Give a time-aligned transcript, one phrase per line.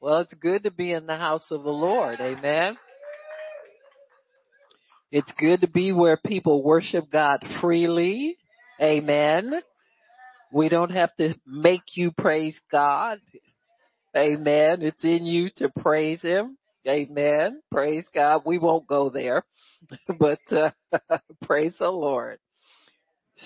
[0.00, 2.20] Well, it's good to be in the house of the Lord.
[2.20, 2.76] Amen.
[5.10, 8.36] It's good to be where people worship God freely.
[8.80, 9.52] Amen.
[10.52, 13.20] We don't have to make you praise God.
[14.16, 14.82] Amen.
[14.82, 16.58] It's in you to praise Him.
[16.86, 17.62] Amen.
[17.70, 18.42] Praise God.
[18.44, 19.44] We won't go there,
[20.18, 20.70] but uh,
[21.42, 22.38] praise the Lord.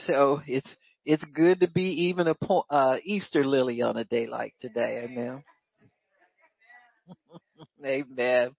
[0.06, 0.68] So it's
[1.04, 2.36] it's good to be even a
[2.70, 5.04] uh, Easter lily on a day like today.
[5.04, 5.42] Amen.
[7.84, 8.50] Amen.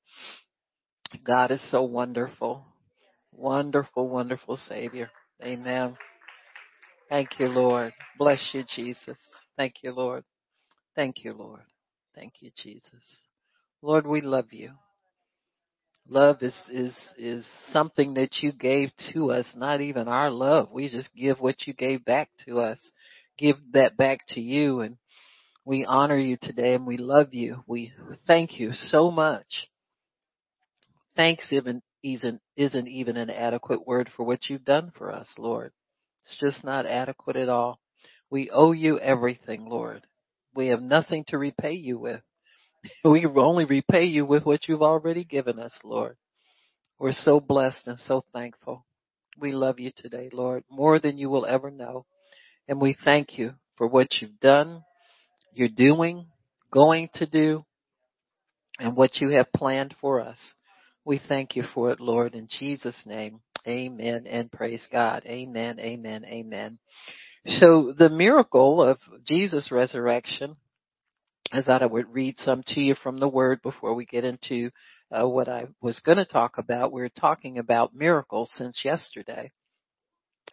[1.24, 2.66] God is so wonderful.
[3.34, 5.10] Wonderful, wonderful Savior.
[5.44, 5.98] Amen.
[7.10, 7.94] Thank you, Lord.
[8.18, 9.18] Bless you, Jesus.
[9.58, 10.24] Thank you, Lord.
[10.96, 11.62] Thank you, Lord.
[12.16, 13.18] Thank you, Jesus.
[13.82, 14.72] Lord, we love you.
[16.08, 20.70] Love is, is, is something that you gave to us, not even our love.
[20.72, 22.80] We just give what you gave back to us.
[23.38, 24.98] Give that back to you and
[25.70, 27.64] we honor you today and we love you.
[27.68, 27.94] We
[28.26, 29.70] thank you so much.
[31.16, 35.72] Thanks even isn't, isn't even an adequate word for what you've done for us, Lord.
[36.24, 37.80] It's just not adequate at all.
[38.32, 40.02] We owe you everything, Lord.
[40.56, 42.22] We have nothing to repay you with.
[43.04, 46.18] We only repay you with what you've already given us, Lord.
[46.98, 48.88] We're so blessed and so thankful.
[49.40, 52.08] We love you today, Lord, more than you will ever know.
[52.68, 54.84] And we thank you for what you've done,
[55.54, 56.28] you're doing,
[56.72, 57.66] going to do,
[58.80, 60.38] and what you have planned for us.
[61.06, 63.42] We thank you for it, Lord, in Jesus' name.
[63.68, 65.24] Amen and praise God.
[65.26, 66.80] Amen, amen, amen.
[67.46, 70.56] So the miracle of Jesus' resurrection,
[71.52, 74.70] I thought I would read some to you from the Word before we get into
[75.12, 76.92] uh, what I was going to talk about.
[76.92, 79.52] We are talking about miracles since yesterday,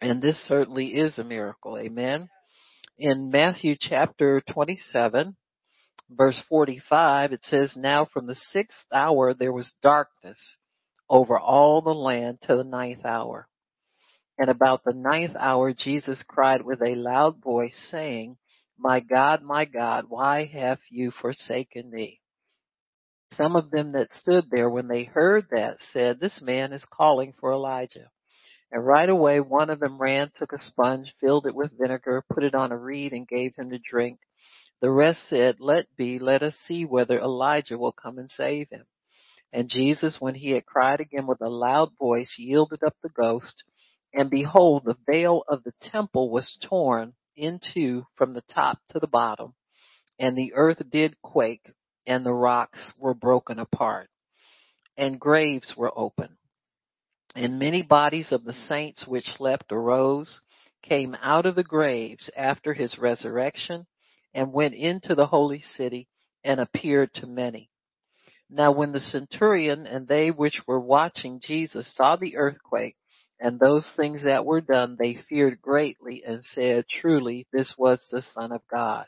[0.01, 1.77] and this certainly is a miracle.
[1.77, 2.29] Amen.
[2.99, 5.35] In Matthew chapter 27,
[6.09, 10.57] verse 45, it says, Now from the sixth hour there was darkness
[11.07, 13.47] over all the land to the ninth hour.
[14.39, 18.37] And about the ninth hour Jesus cried with a loud voice saying,
[18.79, 22.19] My God, my God, why have you forsaken me?
[23.31, 27.35] Some of them that stood there when they heard that said, This man is calling
[27.39, 28.09] for Elijah.
[28.71, 32.43] And right away one of them ran, took a sponge, filled it with vinegar, put
[32.43, 34.19] it on a reed and gave him to drink.
[34.81, 38.85] The rest said, Let be, let us see whether Elijah will come and save him.
[39.53, 43.63] And Jesus, when he had cried again with a loud voice, yielded up the ghost.
[44.13, 48.99] And behold, the veil of the temple was torn in two from the top to
[48.99, 49.53] the bottom.
[50.19, 51.65] And the earth did quake,
[52.05, 54.09] and the rocks were broken apart.
[54.97, 56.37] And graves were opened.
[57.37, 60.41] And many bodies of the saints which slept arose,
[60.81, 63.85] came out of the graves after his resurrection,
[64.33, 66.07] and went into the holy city,
[66.43, 67.69] and appeared to many.
[68.49, 72.95] Now when the centurion and they which were watching Jesus saw the earthquake
[73.39, 78.23] and those things that were done, they feared greatly and said, Truly, this was the
[78.23, 79.05] Son of God.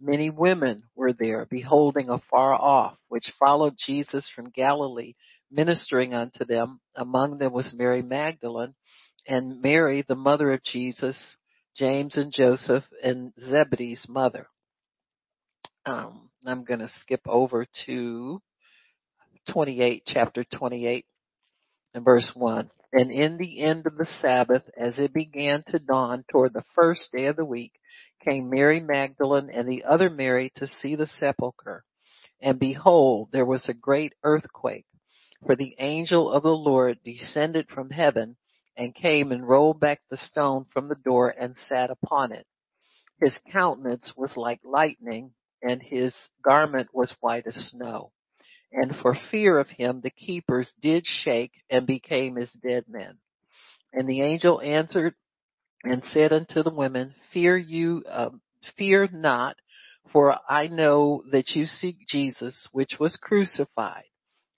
[0.00, 5.14] Many women were there, beholding afar off, which followed Jesus from Galilee,
[5.50, 6.80] ministering unto them.
[6.94, 8.74] Among them was Mary Magdalene,
[9.26, 11.36] and Mary, the mother of Jesus,
[11.76, 14.46] James and Joseph, and Zebedee's mother.
[15.84, 18.42] Um, I'm going to skip over to
[19.52, 21.06] 28, chapter 28
[21.94, 22.70] and verse 1.
[22.98, 27.12] And in the end of the Sabbath, as it began to dawn toward the first
[27.12, 27.72] day of the week,
[28.24, 31.84] came Mary Magdalene and the other Mary to see the sepulchre.
[32.40, 34.86] And behold, there was a great earthquake,
[35.44, 38.38] for the angel of the Lord descended from heaven
[38.78, 42.46] and came and rolled back the stone from the door and sat upon it.
[43.20, 48.12] His countenance was like lightning and his garment was white as snow
[48.76, 53.18] and for fear of him the keepers did shake and became as dead men.
[53.92, 55.14] And the angel answered
[55.82, 58.42] and said unto the women, Fear you, um,
[58.76, 59.56] fear not,
[60.12, 64.04] for I know that you seek Jesus, which was crucified.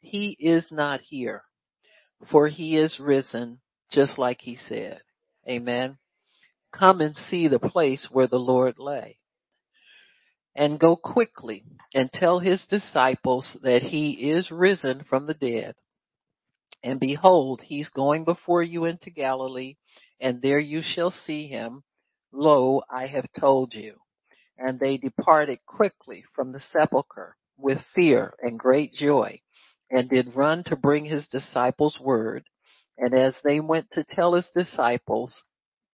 [0.01, 1.45] He is not here,
[2.31, 3.61] for he is risen,
[3.93, 5.01] just like he said.
[5.49, 5.99] Amen.
[6.73, 9.18] Come and see the place where the Lord lay
[10.59, 11.65] and go quickly
[11.95, 15.77] and tell his disciples that he is risen from the dead.
[16.83, 19.77] And behold, he's going before you into Galilee,
[20.21, 21.85] and there you shall see him.
[22.33, 23.95] Lo, I have told you.
[24.59, 29.41] And they departed quickly from the sepulchre with fear and great joy,
[29.93, 32.45] and did run to bring his disciples word.
[32.99, 35.41] And as they went to tell his disciples,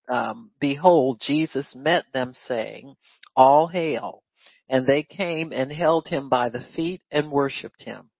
[0.09, 2.95] um, behold, Jesus met them saying,
[3.37, 4.24] All hail.
[4.69, 8.11] And they came and held him by the feet and worshipped him.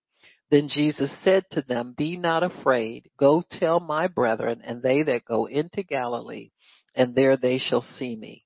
[0.51, 3.11] Then Jesus said to them, Be not afraid.
[3.19, 6.51] Go tell my brethren and they that go into Galilee,
[6.95, 8.45] and there they shall see me.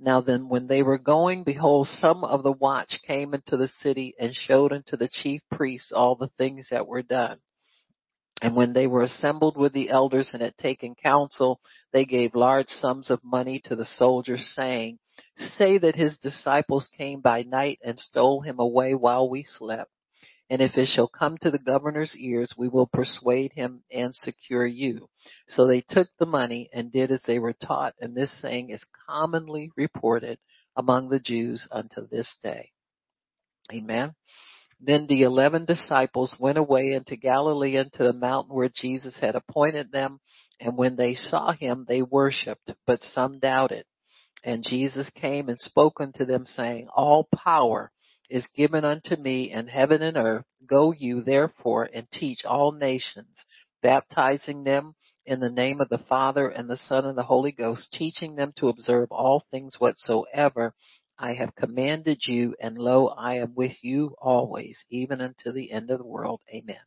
[0.00, 4.14] Now then, when they were going, behold, some of the watch came into the city
[4.18, 7.38] and showed unto the chief priests all the things that were done.
[8.42, 11.60] And when they were assembled with the elders and had taken counsel,
[11.92, 14.98] they gave large sums of money to the soldiers, saying,
[15.36, 19.90] Say that his disciples came by night and stole him away while we slept.
[20.50, 24.66] And if it shall come to the governor's ears, we will persuade him and secure
[24.66, 25.08] you.
[25.48, 28.84] So they took the money and did as they were taught, and this saying is
[29.08, 30.38] commonly reported
[30.76, 32.72] among the Jews unto this day.
[33.72, 34.14] Amen.
[34.80, 39.92] Then the eleven disciples went away into Galilee into the mountain where Jesus had appointed
[39.92, 40.20] them,
[40.60, 43.86] and when they saw him, they worshipped, but some doubted.
[44.44, 47.90] And Jesus came and spoke unto them saying, All power
[48.28, 50.44] is given unto me in heaven and earth.
[50.66, 53.44] Go you therefore and teach all nations,
[53.82, 54.94] baptizing them
[55.24, 58.52] in the name of the Father and the Son and the Holy Ghost, teaching them
[58.56, 60.74] to observe all things whatsoever
[61.18, 65.90] I have commanded you, and lo, I am with you always, even unto the end
[65.90, 66.40] of the world.
[66.52, 66.80] Amen.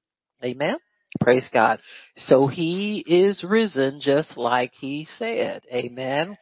[0.44, 0.76] Amen.
[1.22, 1.80] Praise God.
[2.18, 5.64] So he is risen just like he said.
[5.74, 6.38] Amen.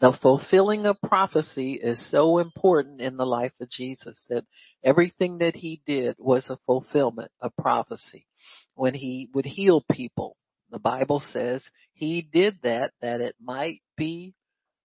[0.00, 4.46] The fulfilling of prophecy is so important in the life of Jesus that
[4.82, 8.26] everything that he did was a fulfillment of prophecy.
[8.74, 10.38] When he would heal people,
[10.70, 11.62] the Bible says
[11.92, 14.34] he did that that it might be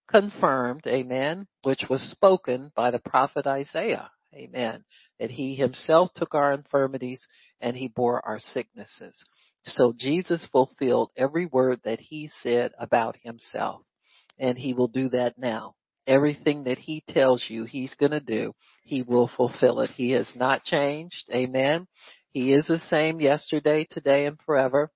[0.09, 4.83] confirmed, amen, which was spoken by the prophet Isaiah, amen,
[5.21, 7.25] that he himself took our infirmities
[7.61, 9.15] and he bore our sicknesses.
[9.63, 13.83] So Jesus fulfilled every word that he said about himself
[14.39, 15.75] and he will do that now.
[16.07, 18.53] Everything that he tells you he's going to do,
[18.83, 19.89] he will fulfill it.
[19.91, 21.23] He has not changed.
[21.33, 21.87] Amen.
[22.31, 24.91] He is the same yesterday, today, and forever.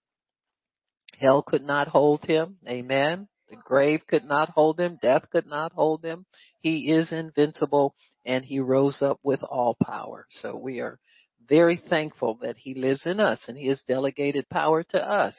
[1.20, 2.58] Hell could not hold him.
[2.68, 3.28] Amen.
[3.50, 5.00] The grave could not hold him.
[5.02, 6.26] Death could not hold him.
[6.62, 7.96] He is invincible
[8.26, 10.28] and he rose up with all power.
[10.30, 11.00] So we are
[11.48, 15.36] very thankful that he lives in us and he has delegated power to us.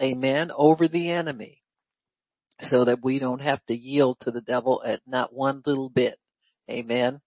[0.00, 0.50] Amen.
[0.54, 1.59] Over the enemy
[2.62, 6.18] so that we don't have to yield to the devil at not one little bit.
[6.70, 7.20] Amen.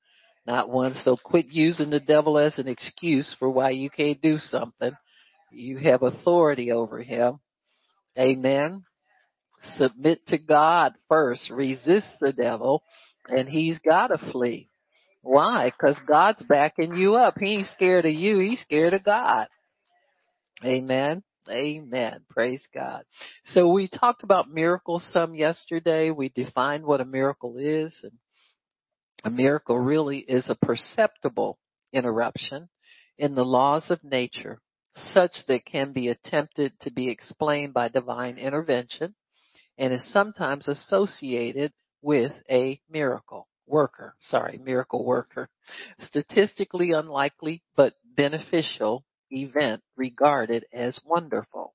[0.45, 0.93] Not one.
[0.93, 4.91] So quit using the devil as an excuse for why you can't do something.
[5.51, 7.39] You have authority over him.
[8.17, 8.83] Amen.
[9.77, 11.49] Submit to God first.
[11.49, 12.83] Resist the devil
[13.27, 14.69] and he's gotta flee.
[15.21, 15.71] Why?
[15.79, 17.35] Cause God's backing you up.
[17.39, 18.39] He ain't scared of you.
[18.39, 19.47] He's scared of God.
[20.65, 21.23] Amen.
[21.49, 22.21] Amen.
[22.29, 23.03] Praise God.
[23.45, 26.11] So we talked about miracles some yesterday.
[26.11, 28.13] We defined what a miracle is and
[29.23, 31.57] a miracle really is a perceptible
[31.91, 32.69] interruption
[33.17, 34.59] in the laws of nature
[35.13, 39.15] such that can be attempted to be explained by divine intervention
[39.77, 44.15] and is sometimes associated with a miracle worker.
[44.21, 45.49] Sorry, miracle worker.
[45.99, 49.03] Statistically unlikely but beneficial
[49.33, 51.73] event regarded as wonderful.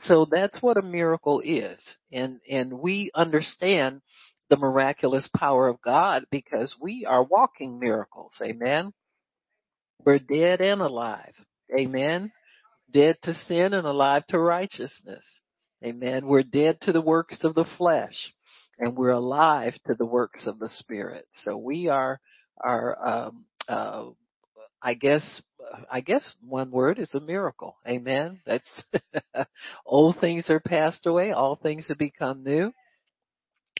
[0.00, 1.78] So that's what a miracle is.
[2.12, 4.02] And, and we understand
[4.48, 8.34] the miraculous power of God because we are walking miracles.
[8.42, 8.92] Amen.
[10.04, 11.34] We're dead and alive.
[11.78, 12.32] Amen.
[12.90, 15.24] Dead to sin and alive to righteousness.
[15.84, 16.26] Amen.
[16.26, 18.32] We're dead to the works of the flesh
[18.78, 21.26] and we're alive to the works of the spirit.
[21.44, 22.18] So we are,
[22.62, 24.06] are, um, uh,
[24.82, 25.42] I guess,
[25.90, 27.76] I guess one word is a miracle.
[27.86, 28.40] Amen.
[28.46, 28.68] That's,
[29.86, 31.32] old things are passed away.
[31.32, 32.72] All things have become new.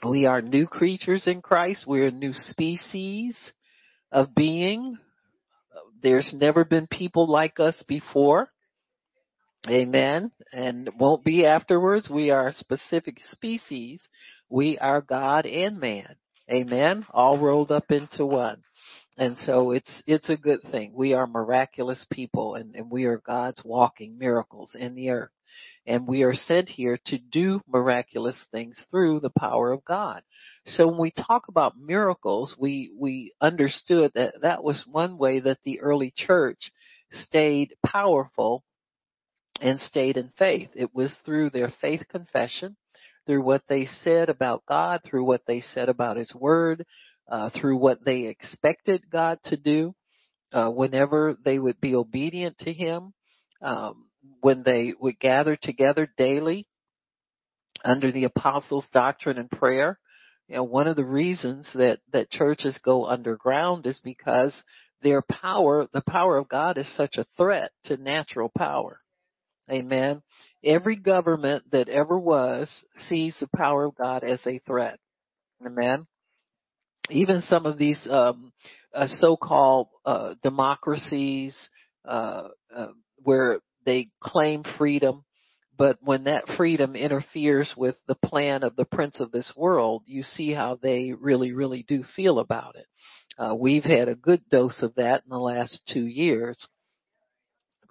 [0.06, 1.84] We are new creatures in Christ.
[1.86, 3.36] We're a new species
[4.10, 4.98] of being.
[6.02, 8.48] There's never been people like us before.
[9.68, 10.30] Amen.
[10.52, 12.08] And won't be afterwards.
[12.08, 14.02] We are a specific species.
[14.48, 16.16] We are God and man.
[16.50, 17.06] Amen.
[17.10, 18.62] All rolled up into one.
[19.18, 20.92] And so it's, it's a good thing.
[20.94, 25.30] We are miraculous people and, and we are God's walking miracles in the earth.
[25.86, 30.22] And we are sent here to do miraculous things through the power of God.
[30.66, 35.58] So when we talk about miracles, we, we understood that that was one way that
[35.64, 36.70] the early church
[37.10, 38.62] stayed powerful
[39.60, 40.70] and stayed in faith.
[40.74, 42.76] It was through their faith confession,
[43.26, 46.84] through what they said about God, through what they said about His Word,
[47.30, 49.94] uh, through what they expected God to do,
[50.52, 53.12] uh, whenever they would be obedient to Him,
[53.62, 54.06] um,
[54.40, 56.66] when they would gather together daily
[57.84, 59.98] under the apostles' doctrine and prayer.
[60.48, 64.62] You know, one of the reasons that, that churches go underground is because
[65.02, 69.00] their power, the power of God is such a threat to natural power.
[69.70, 70.22] Amen.
[70.64, 74.98] Every government that ever was sees the power of God as a threat.
[75.64, 76.06] Amen.
[77.10, 78.52] Even some of these um,
[78.94, 81.56] uh, so-called uh, democracies
[82.04, 82.88] uh, uh
[83.22, 85.24] where they claim freedom,
[85.76, 90.22] but when that freedom interferes with the plan of the prince of this world, you
[90.22, 92.86] see how they really, really do feel about it.
[93.38, 96.66] Uh, we've had a good dose of that in the last two years.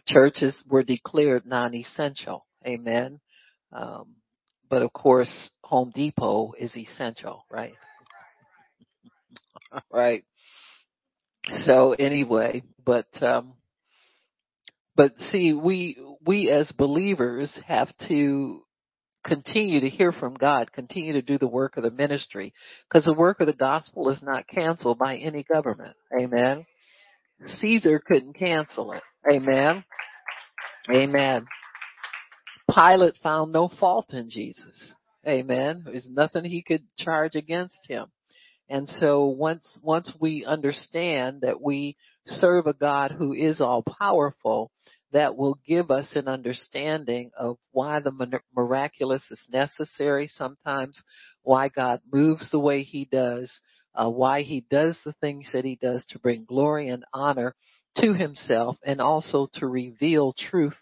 [0.08, 2.46] Churches were declared non-essential.
[2.66, 3.20] Amen.
[3.72, 4.16] Um,
[4.70, 7.74] but of course, Home Depot is essential, right?
[9.92, 10.24] right.
[11.66, 13.54] So anyway, but um,
[14.96, 18.64] but see, we we as believers have to
[19.26, 22.54] continue to hear from God, continue to do the work of the ministry,
[22.88, 25.96] because the work of the gospel is not canceled by any government.
[26.20, 26.66] Amen.
[27.46, 29.04] Caesar couldn't cancel it.
[29.32, 29.84] Amen.
[30.94, 31.46] Amen.
[32.74, 34.94] Pilate found no fault in Jesus.
[35.28, 35.84] Amen.
[35.86, 38.08] There's nothing he could charge against him.
[38.70, 41.98] And so once, once we understand that we
[42.28, 44.72] serve a God who is all powerful,
[45.12, 51.02] that will give us an understanding of why the miraculous is necessary sometimes,
[51.42, 53.60] why God moves the way he does,
[53.96, 57.56] uh, why he does the things that he does to bring glory and honor
[57.98, 60.78] to himself and also to reveal truth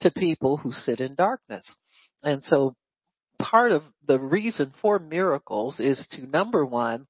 [0.00, 1.64] to people who sit in darkness.
[2.24, 2.74] And so
[3.38, 7.06] part of the reason for miracles is to number one,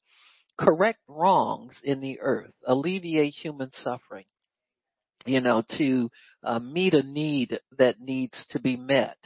[0.58, 4.24] correct wrongs in the earth, alleviate human suffering,
[5.24, 6.10] you know, to
[6.42, 9.18] uh, meet a need that needs to be met.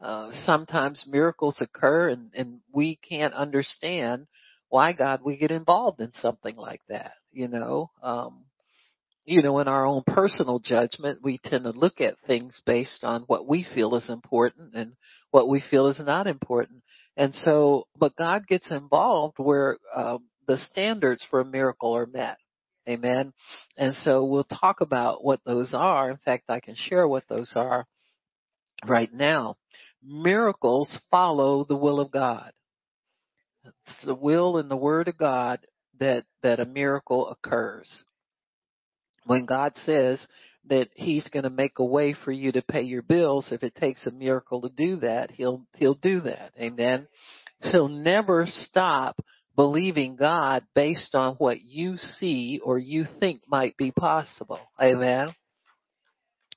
[0.00, 4.26] Uh, sometimes miracles occur and, and we can't understand
[4.68, 7.90] why God we get involved in something like that, you know.
[8.02, 8.44] Um,
[9.24, 13.22] you know, in our own personal judgment, we tend to look at things based on
[13.28, 14.94] what we feel is important and
[15.30, 16.82] what we feel is not important.
[17.16, 22.36] And so, but God gets involved where um, the standards for a miracle are met.
[22.86, 23.32] Amen.
[23.76, 26.10] And so we'll talk about what those are.
[26.10, 27.86] In fact, I can share what those are
[28.86, 29.56] right now.
[30.04, 32.52] Miracles follow the will of God.
[33.64, 35.60] It's the will and the word of God
[36.00, 38.04] that, that a miracle occurs
[39.24, 40.24] when God says
[40.68, 43.74] that he's going to make a way for you to pay your bills, if it
[43.74, 46.52] takes a miracle to do that, he'll, he'll do that.
[46.60, 47.06] Amen.
[47.62, 49.16] So never stop
[49.56, 54.60] believing God based on what you see or you think might be possible.
[54.80, 55.34] Amen.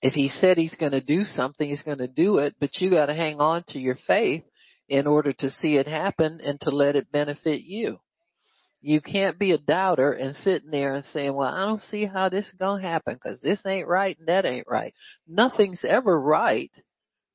[0.01, 2.91] If he said he's going to do something, he's going to do it, but you
[2.91, 4.43] got to hang on to your faith
[4.87, 7.99] in order to see it happen and to let it benefit you.
[8.81, 12.29] You can't be a doubter and sitting there and saying, well, I don't see how
[12.29, 14.93] this is going to happen because this ain't right and that ain't right.
[15.27, 16.71] Nothing's ever right.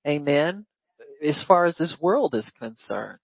[0.06, 0.64] Amen.
[1.24, 3.18] As far as this world is concerned.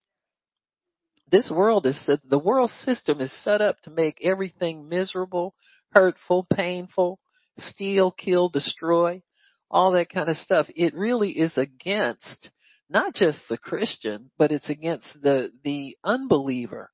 [1.31, 5.55] This world is, the world system is set up to make everything miserable,
[5.93, 7.19] hurtful, painful,
[7.59, 9.23] steal, kill, destroy,
[9.71, 10.67] all that kind of stuff.
[10.75, 12.51] It really is against
[12.89, 16.91] not just the Christian, but it's against the, the unbeliever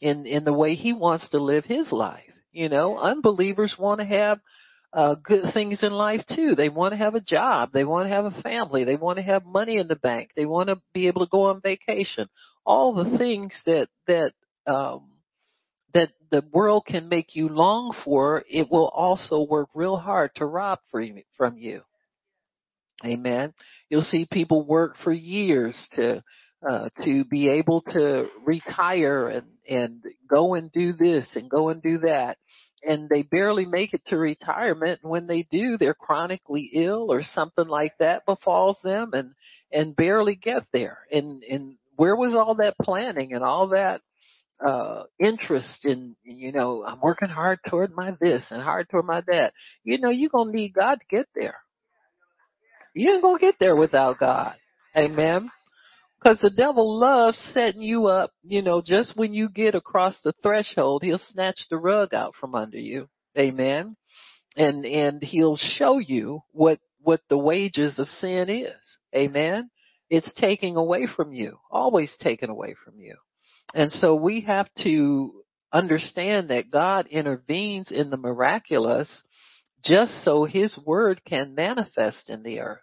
[0.00, 2.22] in in the way he wants to live his life.
[2.52, 4.40] You know, unbelievers want to have
[4.92, 6.54] uh good things in life too.
[6.54, 9.22] They want to have a job, they want to have a family, they want to
[9.22, 12.28] have money in the bank, they want to be able to go on vacation.
[12.68, 14.32] All the things that that
[14.66, 15.08] um
[15.94, 20.44] that the world can make you long for, it will also work real hard to
[20.44, 21.80] rob from you.
[23.02, 23.54] Amen.
[23.88, 26.22] You'll see people work for years to
[26.68, 31.80] uh, to be able to retire and and go and do this and go and
[31.80, 32.36] do that
[32.82, 37.22] and they barely make it to retirement and when they do they're chronically ill or
[37.22, 39.32] something like that befalls them and
[39.70, 44.00] and barely get there and and where was all that planning and all that
[44.64, 49.22] uh interest in you know I'm working hard toward my this and hard toward my
[49.28, 49.52] that
[49.84, 51.56] you know you're to need God to get there
[52.94, 54.56] you ain't to get there without God
[54.96, 55.50] amen
[56.18, 60.32] because the devil loves setting you up, you know, just when you get across the
[60.42, 63.08] threshold, he'll snatch the rug out from under you.
[63.38, 63.96] Amen.
[64.56, 68.98] And, and he'll show you what, what the wages of sin is.
[69.14, 69.70] Amen.
[70.10, 73.16] It's taking away from you, always taken away from you.
[73.74, 79.08] And so we have to understand that God intervenes in the miraculous
[79.84, 82.80] just so his word can manifest in the earth.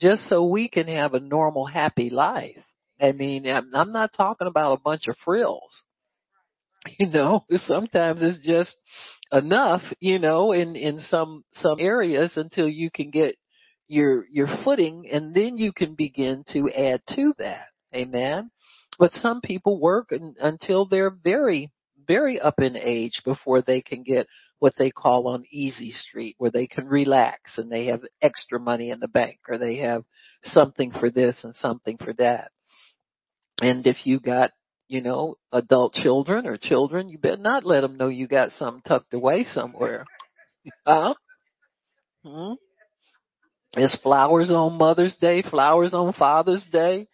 [0.00, 2.56] Just so we can have a normal, happy life.
[3.00, 5.72] I mean, I'm not talking about a bunch of frills.
[6.98, 8.76] you know, sometimes it's just
[9.32, 13.36] enough, you know, in, in some, some areas until you can get
[13.90, 17.66] your, your footing and then you can begin to add to that.
[17.94, 18.50] Amen.
[18.98, 21.70] But some people work un, until they're very,
[22.06, 24.28] very up in age before they can get
[24.60, 28.90] what they call on easy street where they can relax and they have extra money
[28.90, 30.04] in the bank or they have
[30.44, 32.52] something for this and something for that.
[33.60, 34.52] And if you got
[34.86, 38.82] you know, adult children or children, you better not let them know you got something
[38.82, 40.04] tucked away somewhere.
[40.84, 41.14] Huh?
[42.24, 42.54] Hmm?
[43.74, 47.06] There's flowers on Mother's Day, flowers on Father's Day,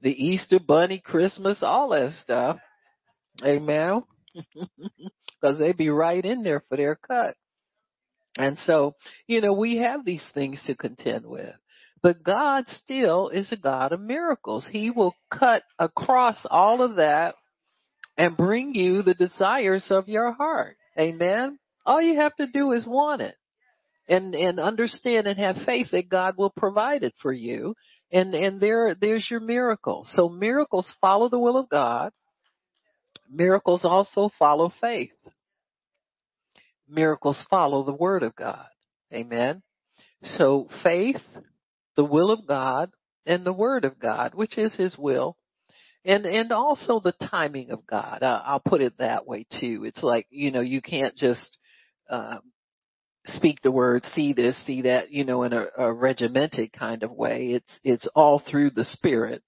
[0.00, 2.58] the Easter Bunny, Christmas, all that stuff.
[3.44, 4.02] Amen.
[5.40, 7.36] Because they be right in there for their cut.
[8.36, 8.96] And so,
[9.28, 11.54] you know, we have these things to contend with.
[12.02, 14.66] But God still is a God of miracles.
[14.68, 17.36] He will cut across all of that
[18.16, 20.76] and bring you the desires of your heart.
[20.98, 21.60] Amen.
[21.86, 23.36] All you have to do is want it
[24.08, 27.74] and and understand and have faith that God will provide it for you.
[28.10, 30.06] And and there there's your miracle.
[30.12, 32.12] So miracles follow the will of God.
[33.30, 35.12] Miracles also follow faith.
[36.88, 38.66] Miracles follow the word of God.
[39.12, 39.62] Amen.
[40.22, 41.20] So faith,
[41.96, 42.90] the will of God,
[43.26, 45.36] and the word of God, which is his will,
[46.04, 48.22] and and also the timing of God.
[48.22, 49.84] I, I'll put it that way too.
[49.84, 51.58] It's like you know you can't just
[52.08, 52.40] um,
[53.34, 57.12] speak the word, see this, see that, you know, in a, a regimented kind of
[57.12, 57.48] way.
[57.48, 59.42] It's it's all through the Spirit.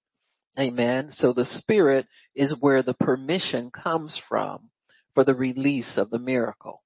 [0.59, 1.09] Amen.
[1.11, 4.69] So the Spirit is where the permission comes from
[5.13, 6.81] for the release of the miracle.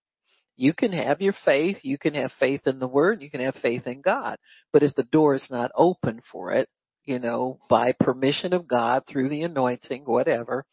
[0.57, 3.55] You can have your faith, you can have faith in the Word, you can have
[3.55, 4.37] faith in God.
[4.71, 6.69] But if the door is not open for it,
[7.03, 10.65] you know, by permission of God through the anointing, whatever,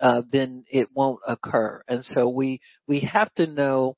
[0.00, 1.82] uh, then it won't occur.
[1.88, 3.96] And so we, we have to know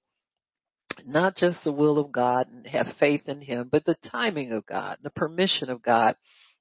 [1.06, 4.66] not just the will of God and have faith in Him, but the timing of
[4.66, 6.16] God, the permission of God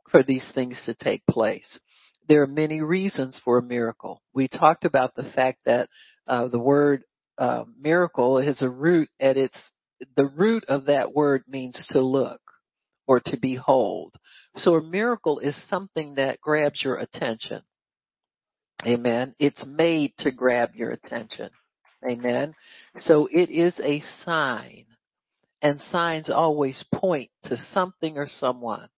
[0.10, 1.80] for these things to take place.
[2.28, 4.22] There are many reasons for a miracle.
[4.34, 5.90] We talked about the fact that
[6.28, 7.04] uh, the word
[7.38, 9.58] uh, miracle has a root at its
[10.16, 12.42] the root of that word means to look
[13.08, 14.16] or to behold.
[14.58, 17.62] So a miracle is something that grabs your attention.
[18.86, 19.36] Amen.
[19.38, 21.50] It's made to grab your attention.
[22.10, 22.56] Amen.
[22.98, 24.86] So it is a sign
[25.62, 28.90] and signs always point to something or someone.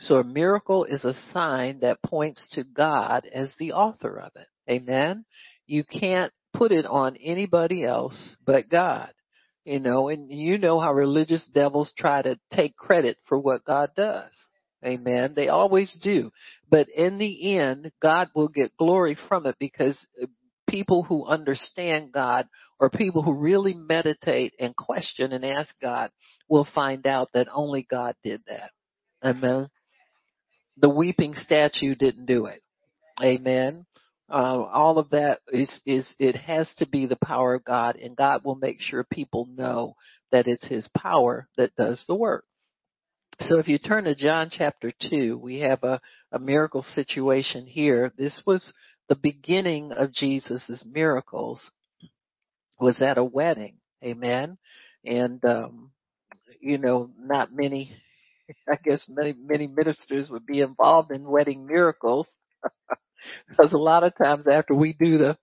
[0.00, 4.46] So a miracle is a sign that points to God as the author of it.
[4.70, 5.24] Amen.
[5.66, 9.12] You can't put it on anybody else but God.
[9.64, 13.90] You know, and you know how religious devils try to take credit for what God
[13.94, 14.32] does.
[14.84, 15.34] Amen.
[15.36, 16.32] They always do.
[16.70, 20.06] But in the end, God will get glory from it because
[20.70, 26.10] people who understand God or people who really meditate and question and ask God
[26.48, 28.70] will find out that only God did that.
[29.22, 29.68] Amen.
[30.78, 32.62] The weeping statue didn't do it.
[33.22, 33.84] Amen.
[34.30, 38.16] Uh, all of that is, is, it has to be the power of God and
[38.16, 39.96] God will make sure people know
[40.30, 42.44] that it's His power that does the work.
[43.40, 48.12] So if you turn to John chapter 2, we have a, a miracle situation here.
[48.16, 48.72] This was
[49.10, 51.60] the beginning of Jesus' miracles
[52.80, 53.74] was at a wedding.
[54.04, 54.56] Amen.
[55.04, 55.90] And, um,
[56.60, 57.92] you know, not many,
[58.72, 62.28] I guess many, many ministers would be involved in wedding miracles
[63.48, 65.36] because a lot of times after we do the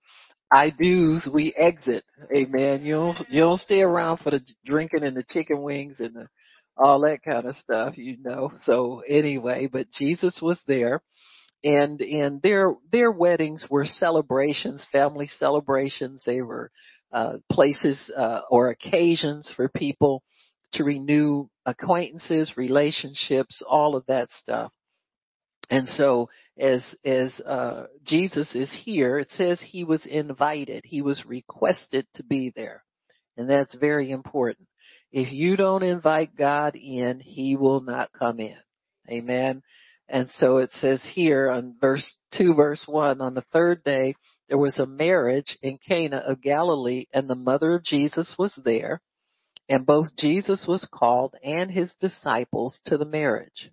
[0.50, 2.04] I do's, we exit.
[2.34, 2.82] Amen.
[2.82, 6.28] You don't, you don't stay around for the drinking and the chicken wings and the,
[6.74, 8.52] all that kind of stuff, you know.
[8.64, 11.02] So anyway, but Jesus was there
[11.64, 16.22] and and their their weddings were celebrations, family celebrations.
[16.24, 16.70] They were
[17.12, 20.22] uh, places uh, or occasions for people
[20.74, 24.72] to renew acquaintances, relationships, all of that stuff.
[25.70, 30.84] And so as as uh, Jesus is here, it says he was invited.
[30.84, 32.84] He was requested to be there.
[33.36, 34.68] And that's very important.
[35.12, 38.56] If you don't invite God in, he will not come in.
[39.10, 39.62] Amen.
[40.08, 44.14] And so it says here on verse 2 verse 1, on the third day
[44.48, 49.00] there was a marriage in Cana of Galilee and the mother of Jesus was there
[49.68, 53.70] and both Jesus was called and his disciples to the marriage.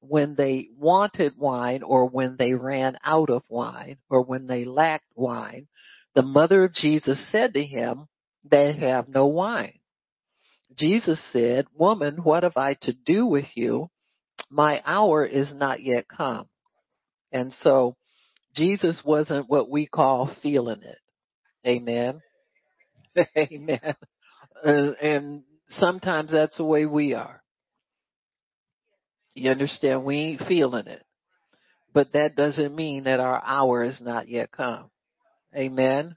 [0.00, 5.12] When they wanted wine or when they ran out of wine or when they lacked
[5.14, 5.68] wine,
[6.14, 8.06] the mother of Jesus said to him,
[8.44, 9.78] they have no wine.
[10.76, 13.90] Jesus said, woman, what have I to do with you?
[14.50, 16.46] My hour is not yet come.
[17.32, 17.96] And so
[18.54, 20.98] Jesus wasn't what we call feeling it.
[21.66, 22.20] Amen.
[23.36, 23.94] Amen.
[24.64, 27.42] And sometimes that's the way we are.
[29.34, 30.04] You understand?
[30.04, 31.04] We ain't feeling it.
[31.94, 34.90] But that doesn't mean that our hour is not yet come.
[35.56, 36.16] Amen.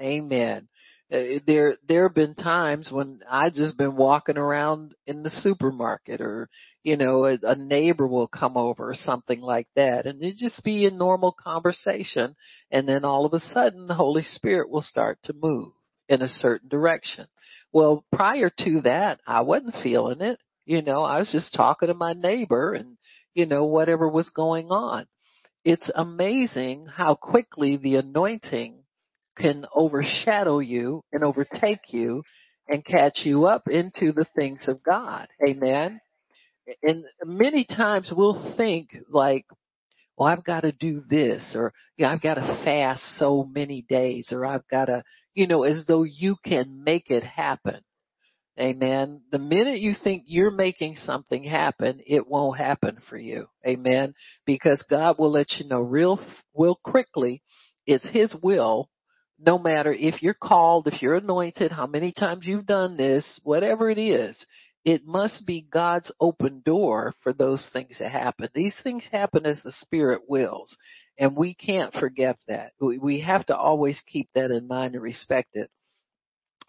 [0.00, 0.68] Amen.
[1.12, 6.20] Uh, there, there have been times when I just been walking around in the supermarket
[6.20, 6.48] or,
[6.82, 10.64] you know, a, a neighbor will come over or something like that and it just
[10.64, 12.34] be a normal conversation
[12.70, 15.72] and then all of a sudden the Holy Spirit will start to move
[16.08, 17.26] in a certain direction.
[17.72, 20.38] Well, prior to that, I wasn't feeling it.
[20.64, 22.96] You know, I was just talking to my neighbor and,
[23.34, 25.06] you know, whatever was going on.
[25.64, 28.83] It's amazing how quickly the anointing
[29.36, 32.22] can overshadow you and overtake you
[32.68, 35.28] and catch you up into the things of God.
[35.46, 36.00] Amen.
[36.82, 39.44] And many times we'll think like,
[40.16, 44.30] well, I've got to do this or yeah, I've got to fast so many days
[44.32, 45.02] or I've got to,
[45.34, 47.80] you know, as though you can make it happen.
[48.58, 49.22] Amen.
[49.32, 53.48] The minute you think you're making something happen, it won't happen for you.
[53.66, 54.14] Amen.
[54.46, 56.20] Because God will let you know real,
[56.54, 57.42] real quickly
[57.86, 58.88] it's His will
[59.38, 63.90] no matter if you're called, if you're anointed, how many times you've done this, whatever
[63.90, 64.46] it is,
[64.84, 68.48] it must be God's open door for those things to happen.
[68.54, 70.76] These things happen as the Spirit wills,
[71.18, 72.72] and we can't forget that.
[72.80, 75.70] We have to always keep that in mind and respect it.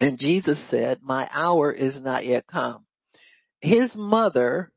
[0.00, 2.86] And Jesus said, my hour is not yet come.
[3.60, 4.70] His mother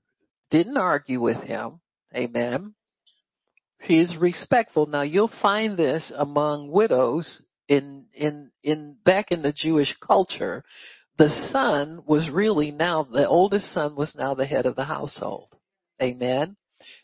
[0.52, 1.80] didn't argue with him.
[2.16, 2.74] Amen.
[3.88, 4.86] She is respectful.
[4.86, 10.64] Now you'll find this among widows in in in back in the Jewish culture,
[11.18, 15.56] the son was really now the oldest son was now the head of the household.
[16.02, 16.58] Amen.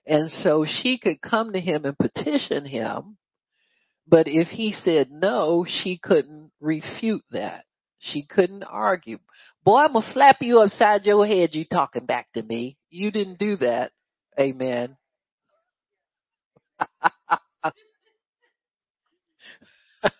[0.05, 3.17] And so she could come to him and petition him,
[4.07, 7.65] but if he said no, she couldn't refute that.
[7.99, 9.19] She couldn't argue.
[9.63, 11.53] Boy, I'm gonna slap you upside your head.
[11.53, 12.77] You talking back to me?
[12.89, 13.91] You didn't do that.
[14.39, 14.97] Amen.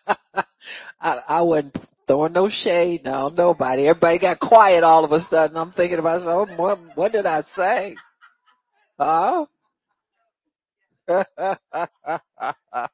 [1.05, 3.03] I, I wasn't throwing no shade.
[3.05, 3.87] No, nobody.
[3.87, 5.55] Everybody got quiet all of a sudden.
[5.55, 7.95] I'm thinking about, oh, what, what did I say?
[8.99, 9.45] Huh?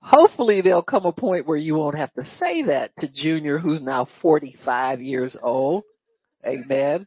[0.00, 3.80] Hopefully there'll come a point where you won't have to say that to Junior who's
[3.80, 5.84] now 45 years old.
[6.44, 7.06] Amen.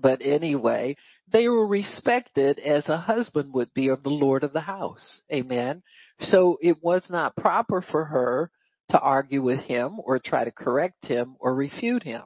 [0.00, 0.96] But anyway,
[1.32, 5.22] they were respected as a husband would be of the Lord of the house.
[5.32, 5.82] Amen.
[6.20, 8.50] So it was not proper for her
[8.90, 12.22] to argue with him or try to correct him or refute him.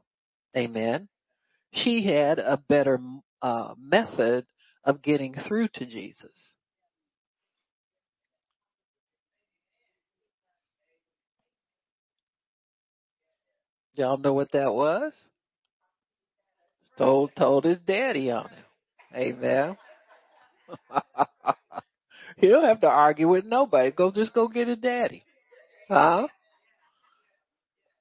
[0.57, 1.09] Amen.
[1.73, 3.01] She had a better
[3.43, 4.47] uh, method
[4.85, 6.33] of getting through to Jesus.
[13.95, 15.13] Y'all know what that was?
[16.99, 18.65] Told told his daddy on him.
[19.15, 19.77] Amen.
[22.39, 23.91] He'll have to argue with nobody.
[23.93, 25.25] Go just go get his daddy.
[25.89, 26.27] Huh?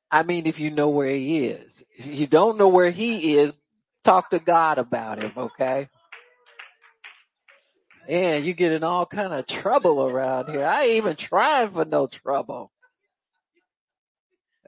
[0.10, 1.72] I mean, if you know where he is.
[1.98, 3.54] If you don't know where he is,
[4.06, 5.90] talk to God about him, okay?
[8.08, 10.66] And you get in all kind of trouble around here.
[10.66, 12.72] I ain't even trying for no trouble.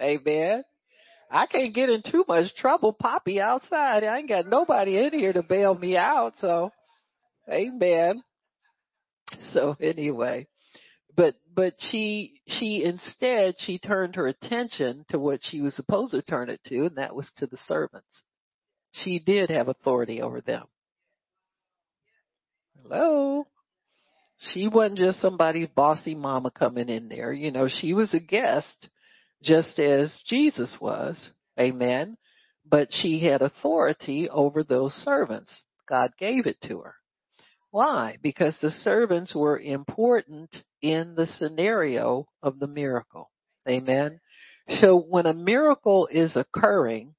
[0.01, 0.63] Amen.
[1.29, 2.91] I can't get in too much trouble.
[2.93, 4.03] Poppy outside.
[4.03, 6.33] I ain't got nobody in here to bail me out.
[6.37, 6.71] So,
[7.47, 8.23] amen.
[9.53, 10.47] So anyway,
[11.15, 16.21] but, but she, she instead, she turned her attention to what she was supposed to
[16.23, 18.23] turn it to, and that was to the servants.
[18.91, 20.65] She did have authority over them.
[22.81, 23.45] Hello?
[24.39, 27.31] She wasn't just somebody's bossy mama coming in there.
[27.31, 28.87] You know, she was a guest
[29.41, 31.31] just as Jesus was.
[31.59, 32.17] Amen.
[32.65, 35.63] But she had authority over those servants.
[35.87, 36.95] God gave it to her.
[37.71, 38.17] Why?
[38.21, 43.29] Because the servants were important in the scenario of the miracle.
[43.67, 44.19] Amen.
[44.69, 47.15] So when a miracle is occurring,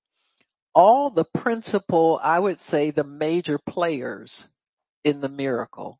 [0.74, 4.46] all the principal, I would say the major players
[5.04, 5.98] in the miracle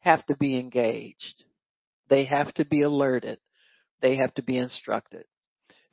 [0.00, 1.44] have to be engaged.
[2.08, 3.38] They have to be alerted.
[4.00, 5.24] They have to be instructed.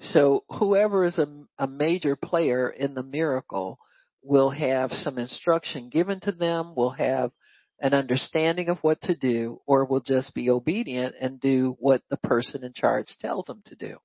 [0.02, 1.28] So whoever is a,
[1.58, 3.80] a major player in the miracle
[4.22, 7.32] will have some instruction given to them, will have
[7.80, 12.18] an understanding of what to do, or will just be obedient and do what the
[12.18, 13.98] person in charge tells them to do.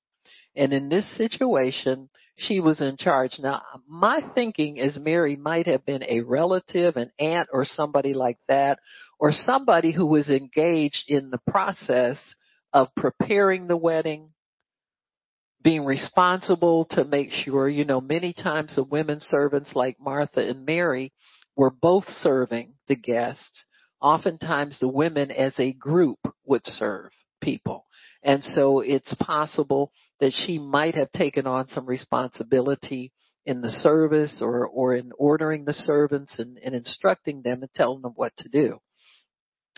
[0.55, 3.39] And in this situation, she was in charge.
[3.39, 8.37] Now, my thinking is Mary might have been a relative, an aunt, or somebody like
[8.47, 8.79] that,
[9.19, 12.17] or somebody who was engaged in the process
[12.73, 14.30] of preparing the wedding,
[15.63, 20.65] being responsible to make sure, you know, many times the women servants like Martha and
[20.65, 21.13] Mary
[21.55, 23.65] were both serving the guests.
[24.01, 27.85] Oftentimes the women as a group would serve people.
[28.23, 33.11] And so it's possible that she might have taken on some responsibility
[33.45, 38.01] in the service or, or in ordering the servants and, and instructing them and telling
[38.01, 38.79] them what to do.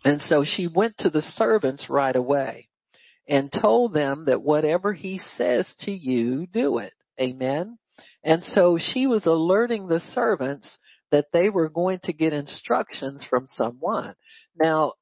[0.04, 2.68] And so she went to the servants right away
[3.28, 6.94] and told them that whatever he says to you, do it.
[7.20, 7.78] Amen.
[8.24, 10.68] And so she was alerting the servants
[11.12, 14.16] that they were going to get instructions from someone.
[14.60, 14.94] Now,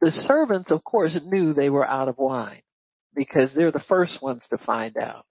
[0.00, 2.62] the servants, of course, knew they were out of wine
[3.14, 5.26] because they're the first ones to find out.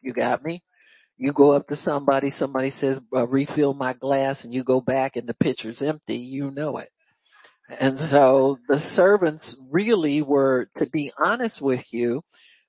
[0.00, 0.62] You got me?
[1.16, 5.28] You go up to somebody, somebody says, refill my glass and you go back and
[5.28, 6.90] the pitcher's empty, you know it.
[7.68, 12.22] And so the servants really were, to be honest with you,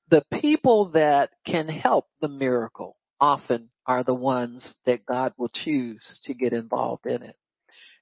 [0.09, 6.19] the people that can help the miracle often are the ones that God will choose
[6.25, 7.35] to get involved in it.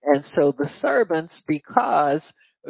[0.03, 2.23] And so the servants, because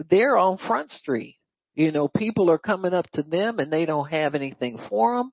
[0.09, 1.37] they're on Front Street,
[1.75, 5.31] you know, people are coming up to them and they don't have anything for them.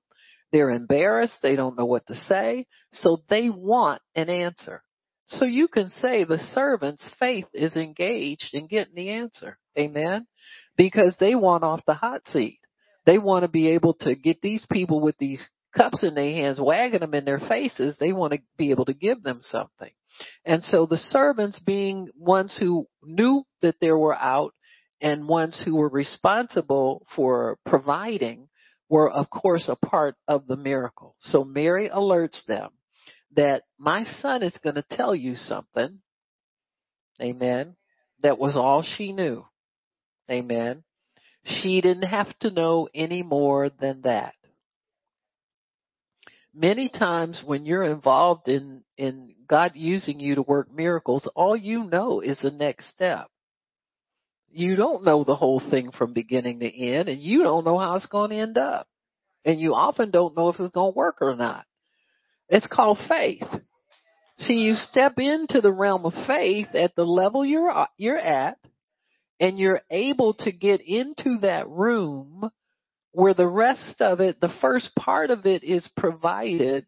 [0.51, 1.37] They're embarrassed.
[1.41, 2.65] They don't know what to say.
[2.91, 4.83] So they want an answer.
[5.31, 9.57] So you can say the servant's faith is engaged in getting the answer.
[9.79, 10.27] Amen.
[10.77, 12.59] Because they want off the hot seat.
[13.05, 15.41] They want to be able to get these people with these
[15.75, 17.95] cups in their hands, wagging them in their faces.
[17.97, 19.91] They want to be able to give them something.
[20.45, 24.53] And so the servants being ones who knew that they were out
[24.99, 28.49] and ones who were responsible for providing
[28.89, 31.15] were of course a part of the miracle.
[31.21, 32.69] So Mary alerts them
[33.35, 35.99] that my son is going to tell you something.
[37.21, 37.75] Amen.
[38.21, 39.45] That was all she knew.
[40.29, 40.83] Amen.
[41.43, 44.33] She didn't have to know any more than that.
[46.53, 51.85] Many times when you're involved in, in God using you to work miracles, all you
[51.85, 53.27] know is the next step.
[54.49, 57.95] You don't know the whole thing from beginning to end and you don't know how
[57.95, 58.87] it's going to end up.
[59.45, 61.65] And you often don't know if it's going to work or not.
[62.51, 63.47] It's called faith.
[64.37, 68.57] See, you step into the realm of faith at the level you're, you're at
[69.39, 72.51] and you're able to get into that room
[73.13, 76.85] where the rest of it, the first part of it is provided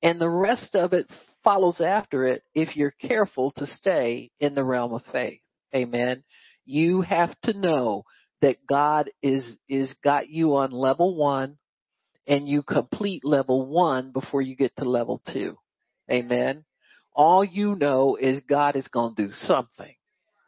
[0.00, 1.10] and the rest of it
[1.42, 5.40] follows after it if you're careful to stay in the realm of faith.
[5.74, 6.22] Amen.
[6.66, 8.04] You have to know
[8.42, 11.58] that God is, is got you on level one
[12.26, 15.56] and you complete level one before you get to level two.
[16.10, 16.64] Amen.
[17.12, 19.94] All you know is God is going to do something.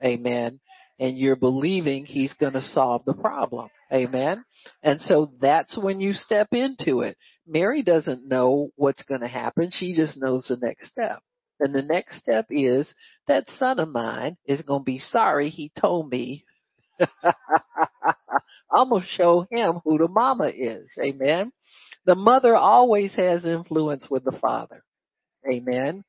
[0.03, 0.61] Amen.
[0.99, 3.69] And you're believing he's going to solve the problem.
[3.93, 4.45] Amen.
[4.83, 7.17] And so that's when you step into it.
[7.47, 9.71] Mary doesn't know what's going to happen.
[9.73, 11.21] She just knows the next step.
[11.61, 12.93] And the next step is
[13.29, 16.45] that son of mine is going to be sorry he told me.
[18.71, 20.91] I'm going to show him who the mama is.
[21.03, 21.53] Amen.
[22.05, 24.83] The mother always has influence with the father.
[25.51, 26.05] Amen.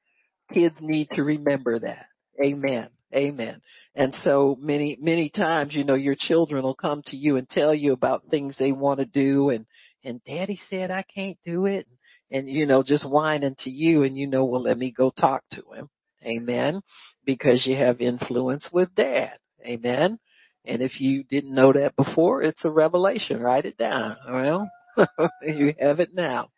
[0.54, 2.08] Kids need to remember that.
[2.44, 2.90] Amen.
[3.14, 3.62] Amen.
[3.96, 7.74] And so many, many times, you know, your children will come to you and tell
[7.74, 9.66] you about things they want to do and,
[10.04, 11.88] and daddy said I can't do it.
[12.32, 15.44] And, you know, just whining to you and you know, well, let me go talk
[15.52, 15.90] to him.
[16.26, 16.82] Amen.
[17.24, 19.38] Because you have influence with dad.
[19.64, 20.18] Amen.
[20.66, 23.42] And if you didn't know that before, it's a revelation.
[23.42, 24.18] Write it down.
[24.30, 24.70] Well,
[25.42, 26.50] you have it now.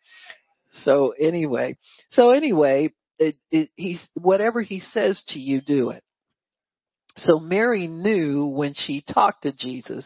[0.84, 1.78] So anyway,
[2.10, 6.04] so anyway, it, it, he's whatever he says to you, do it.
[7.18, 10.06] So Mary knew when she talked to Jesus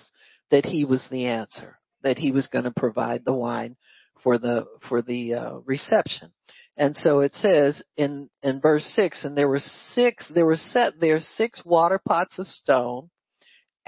[0.52, 3.76] that he was the answer, that he was going to provide the wine
[4.24, 6.32] for the for the uh, reception.
[6.78, 9.62] And so it says in in verse six, and there were
[9.94, 13.10] six, there were set there six water pots of stone,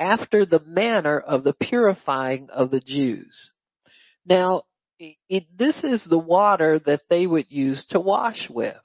[0.02, 3.52] after the manner of the purifying of the Jews.
[4.26, 4.64] Now,
[5.30, 8.76] it, this is the water that they would use to wash with.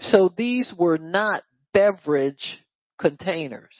[0.00, 1.42] So these were not
[1.74, 2.58] beverage
[2.98, 3.76] containers.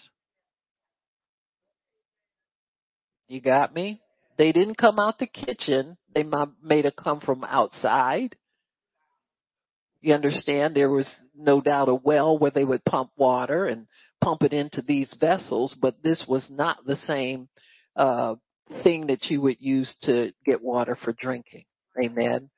[3.29, 4.01] You got me?
[4.37, 5.97] They didn't come out the kitchen.
[6.15, 6.25] They
[6.63, 8.37] may have come from outside.
[10.01, 10.75] You understand?
[10.75, 13.87] There was no doubt a well where they would pump water and
[14.23, 17.49] pump it into these vessels, but this was not the same
[17.97, 18.35] uh,
[18.83, 21.65] thing that you would use to get water for drinking.
[22.03, 22.51] Amen.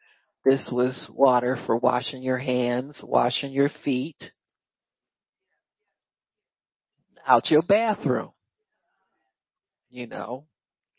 [0.44, 4.16] This was water for washing your hands, washing your feet,
[7.26, 8.30] out your bathroom.
[9.88, 10.46] You know,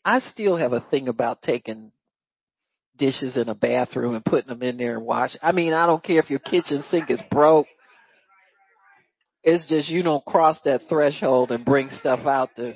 [0.04, 1.92] I still have a thing about taking
[2.96, 5.36] dishes in a bathroom and putting them in there and wash.
[5.42, 7.66] I mean, I don't care if your kitchen sink is broke.
[9.44, 12.74] It's just you don't cross that threshold and bring stuff out to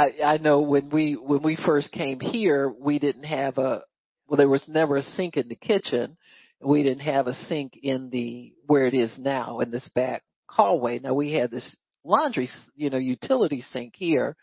[0.00, 3.82] I, I know when we when we first came here, we didn't have a
[4.26, 6.16] well, there was never a sink in the kitchen.
[6.62, 11.00] We didn't have a sink in the where it is now in this back hallway.
[11.00, 14.36] Now we had this laundry, you know, utility sink here,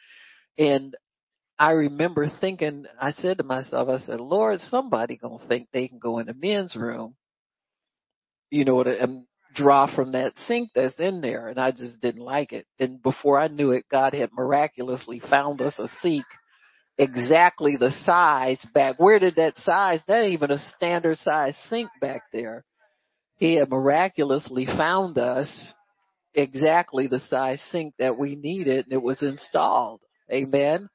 [0.60, 0.96] and
[1.60, 6.00] I remember thinking, I said to myself, I said, Lord, somebody gonna think they can
[6.00, 7.16] go in the men's room,
[8.52, 12.22] you know, and um, draw from that sink that's in there and I just didn't
[12.22, 12.68] like it.
[12.80, 16.26] And before I knew it, God had miraculously found us a sink
[16.98, 19.00] exactly the size back.
[19.00, 20.02] Where did that size?
[20.08, 22.64] That ain't even a standard size sink back there.
[23.38, 25.74] He had miraculously found us
[26.34, 30.02] exactly the size sink that we needed and it was installed.
[30.32, 30.90] Amen.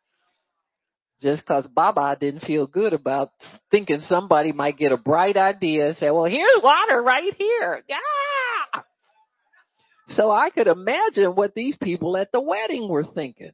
[1.22, 3.30] Just cause Baba didn't feel good about
[3.70, 7.82] thinking somebody might get a bright idea and say, well, here's water right here.
[7.88, 7.96] Yeah
[10.12, 13.52] so I could imagine what these people at the wedding were thinking.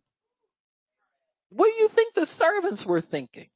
[1.50, 3.48] What do you think the servants were thinking?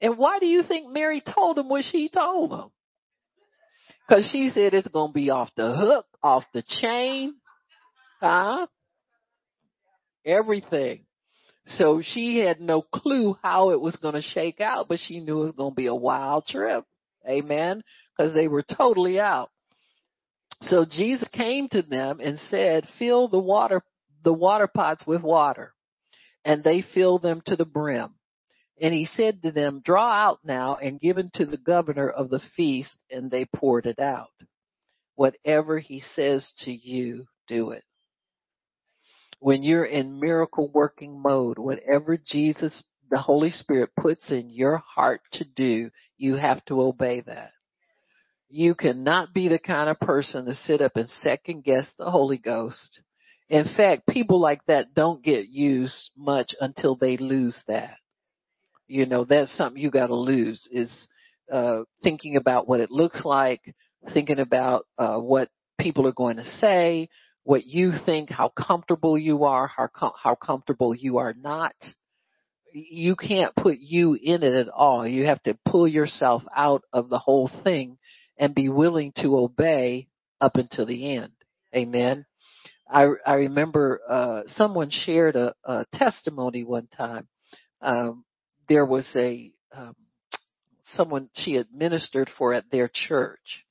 [0.00, 2.70] And why do you think Mary told them what she told them?
[4.08, 7.36] Cause she said it's gonna be off the hook, off the chain,
[8.20, 8.66] huh?
[10.26, 11.06] Everything.
[11.66, 15.44] So she had no clue how it was gonna shake out, but she knew it
[15.44, 16.84] was gonna be a wild trip.
[17.28, 17.82] Amen.
[18.18, 19.50] Cause they were totally out.
[20.62, 23.82] So Jesus came to them and said, fill the water,
[24.22, 25.74] the water pots with water.
[26.44, 28.14] And they filled them to the brim.
[28.80, 32.28] And he said to them, draw out now and give it to the governor of
[32.28, 32.94] the feast.
[33.10, 34.32] And they poured it out.
[35.14, 37.84] Whatever he says to you, do it.
[39.44, 45.20] When you're in miracle working mode, whatever Jesus, the Holy Spirit puts in your heart
[45.32, 47.50] to do, you have to obey that.
[48.48, 52.38] You cannot be the kind of person to sit up and second guess the Holy
[52.38, 53.00] Ghost.
[53.50, 57.98] In fact, people like that don't get used much until they lose that.
[58.88, 60.90] You know, that's something you gotta lose is,
[61.52, 63.74] uh, thinking about what it looks like,
[64.14, 67.10] thinking about, uh, what people are going to say,
[67.44, 71.74] what you think, how comfortable you are, how, com- how comfortable you are not.
[72.72, 75.06] You can't put you in it at all.
[75.06, 77.98] You have to pull yourself out of the whole thing
[78.38, 80.08] and be willing to obey
[80.40, 81.32] up until the end.
[81.74, 82.26] Amen.
[82.90, 87.28] I, I remember uh, someone shared a, a, testimony one time.
[87.80, 88.24] Um,
[88.68, 89.94] there was a um,
[90.94, 93.64] someone she had ministered for at their church,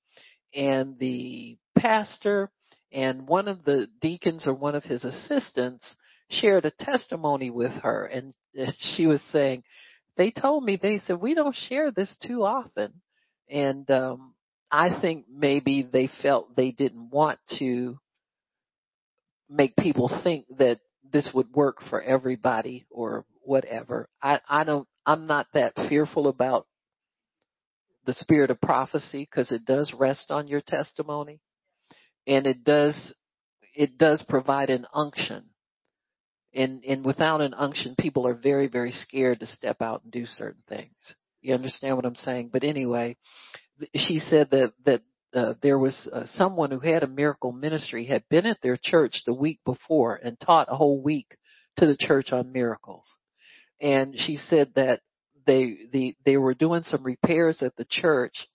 [0.53, 2.49] and the pastor
[2.93, 5.83] and one of the deacons or one of his assistants
[6.29, 8.33] shared a testimony with her, and
[8.95, 9.63] she was saying,
[10.17, 13.01] "They told me they said we don't share this too often."
[13.49, 14.33] And um
[14.71, 17.99] I think maybe they felt they didn't want to
[19.47, 20.79] make people think that
[21.11, 24.09] this would work for everybody or whatever.
[24.21, 26.65] I, I don't, I'm not that fearful about
[28.05, 31.39] the spirit of prophecy because it does rest on your testimony
[32.27, 33.13] and it does,
[33.75, 35.45] it does provide an unction.
[36.53, 40.25] And, and without an unction, people are very, very scared to step out and do
[40.25, 40.93] certain things.
[41.41, 42.51] You understand what I'm saying?
[42.53, 43.17] But anyway,
[43.95, 45.01] she said that that
[45.33, 49.21] uh, there was uh, someone who had a miracle ministry had been at their church
[49.25, 51.35] the week before and taught a whole week
[51.77, 53.05] to the church on miracles.
[53.81, 55.01] And she said that
[55.45, 58.47] they the they were doing some repairs at the church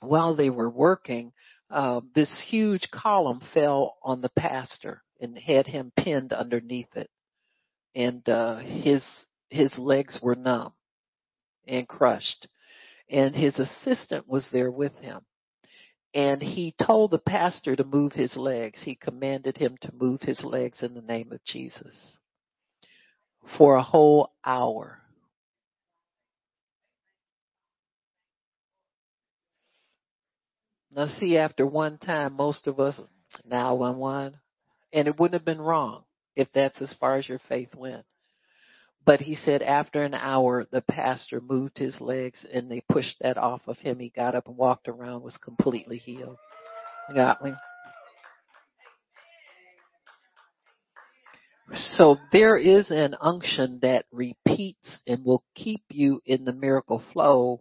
[0.00, 1.32] while they were working.
[1.70, 7.10] Uh, this huge column fell on the pastor and had him pinned underneath it,
[7.94, 9.02] and uh, his
[9.50, 10.72] his legs were numb
[11.66, 12.48] and crushed
[13.08, 15.20] and his assistant was there with him.
[16.14, 18.82] And he told the pastor to move his legs.
[18.82, 22.16] He commanded him to move his legs in the name of Jesus
[23.58, 25.00] for a whole hour.
[30.96, 32.98] Now see, after one time, most of us,
[33.44, 34.40] now one one,
[34.94, 38.06] and it wouldn't have been wrong if that's as far as your faith went.
[39.04, 43.36] But he said after an hour, the pastor moved his legs and they pushed that
[43.36, 43.98] off of him.
[43.98, 46.38] He got up and walked around, was completely healed.
[47.10, 47.52] You got me?
[51.74, 57.60] So there is an unction that repeats and will keep you in the miracle flow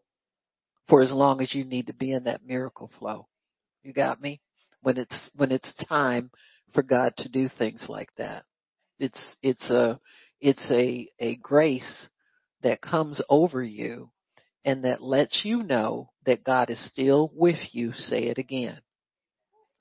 [0.87, 3.27] for as long as you need to be in that miracle flow.
[3.83, 4.41] You got me?
[4.81, 6.31] When it's, when it's time
[6.73, 8.43] for God to do things like that.
[8.99, 9.99] It's it's a
[10.39, 12.07] it's a a grace
[12.63, 14.09] that comes over you
[14.63, 17.93] and that lets you know that God is still with you.
[17.93, 18.79] Say it again.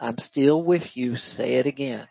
[0.01, 1.17] I'm still with you.
[1.17, 2.07] Say it again.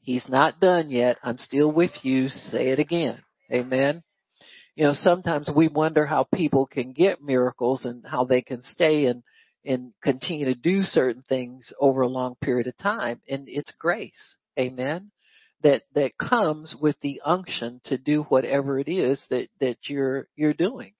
[0.00, 1.16] He's not done yet.
[1.22, 2.28] I'm still with you.
[2.28, 3.22] Say it again.
[3.52, 4.02] Amen.
[4.74, 9.06] You know, sometimes we wonder how people can get miracles and how they can stay
[9.06, 9.22] and,
[9.64, 13.20] and continue to do certain things over a long period of time.
[13.28, 14.36] And it's grace.
[14.58, 15.10] Amen.
[15.62, 20.54] That, that comes with the unction to do whatever it is that, that you're, you're
[20.54, 20.92] doing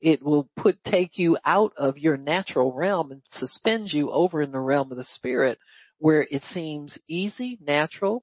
[0.00, 4.52] it will put take you out of your natural realm and suspend you over in
[4.52, 5.58] the realm of the spirit
[5.98, 8.22] where it seems easy, natural,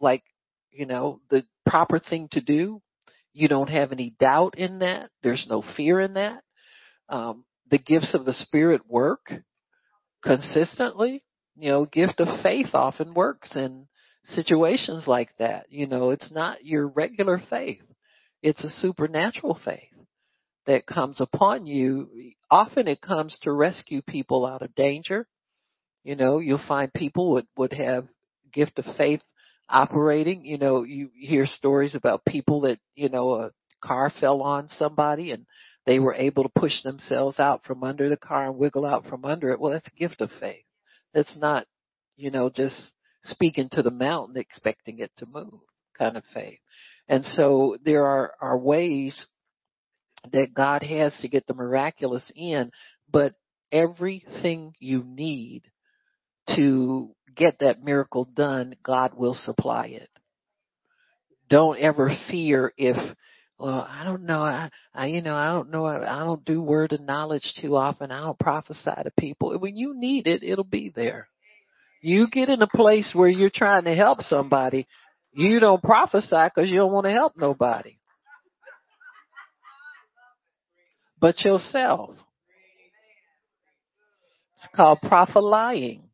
[0.00, 0.22] like,
[0.70, 2.82] you know, the proper thing to do.
[3.34, 5.10] You don't have any doubt in that.
[5.22, 6.42] There's no fear in that.
[7.08, 9.32] Um, the gifts of the spirit work
[10.22, 11.24] consistently.
[11.56, 13.86] You know, gift of faith often works in
[14.24, 15.66] situations like that.
[15.70, 17.82] You know, it's not your regular faith.
[18.42, 19.90] It's a supernatural faith
[20.66, 22.08] that comes upon you,
[22.50, 25.26] often it comes to rescue people out of danger.
[26.04, 28.06] You know, you'll find people would, would have
[28.52, 29.20] gift of faith
[29.68, 30.44] operating.
[30.44, 33.50] You know, you hear stories about people that, you know, a
[33.82, 35.46] car fell on somebody and
[35.86, 39.24] they were able to push themselves out from under the car and wiggle out from
[39.24, 39.60] under it.
[39.60, 40.64] Well, that's a gift of faith.
[41.12, 41.66] That's not,
[42.16, 42.92] you know, just
[43.22, 45.60] speaking to the mountain expecting it to move
[45.98, 46.58] kind of faith.
[47.08, 49.26] And so there are, are ways
[50.32, 52.70] that God has to get the miraculous in,
[53.10, 53.34] but
[53.70, 55.64] everything you need
[56.56, 60.08] to get that miracle done, God will supply it.
[61.48, 62.96] Don't ever fear if,
[63.58, 66.62] well, I don't know, I, I you know, I don't know, I, I don't do
[66.62, 68.10] word of knowledge too often.
[68.10, 69.58] I don't prophesy to people.
[69.58, 71.28] When you need it, it'll be there.
[72.02, 74.86] You get in a place where you're trying to help somebody,
[75.32, 77.98] you don't prophesy because you don't want to help nobody.
[81.24, 82.10] but yourself.
[84.58, 86.02] It's called prophesying.
[86.02, 86.13] Mm-hmm.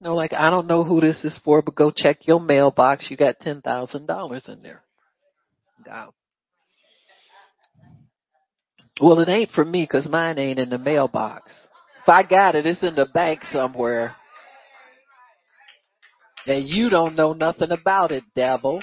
[0.00, 3.06] No, like I don't know who this is for, but go check your mailbox.
[3.10, 4.82] You got ten thousand dollars in there.
[5.84, 6.10] God.
[9.00, 11.52] Well, it ain't for me because mine ain't in the mailbox.
[12.02, 14.14] If I got it, it's in the bank somewhere.
[16.46, 18.80] And you don't know nothing about it, devil.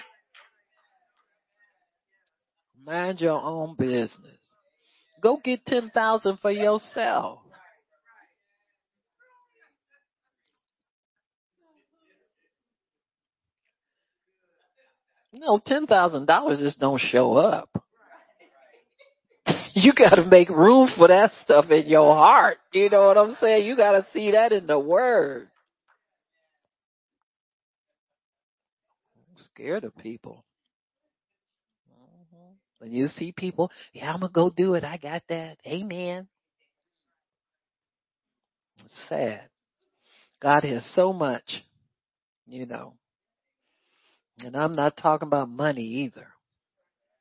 [2.85, 4.37] Mind your own business.
[5.21, 7.39] Go get ten thousand for yourself.
[15.37, 17.69] No, ten thousand dollars just don't show up.
[19.73, 22.57] you got to make room for that stuff in your heart.
[22.71, 23.65] You know what I'm saying?
[23.67, 25.49] You got to see that in the Word.
[29.17, 30.45] I'm scared of people.
[31.91, 32.53] Mm-hmm.
[32.79, 34.85] When you see people, yeah, I'm gonna go do it.
[34.85, 35.57] I got that.
[35.67, 36.27] Amen.
[38.77, 39.41] It's sad.
[40.41, 41.63] God has so much,
[42.45, 42.93] you know.
[44.39, 46.27] And I'm not talking about money either.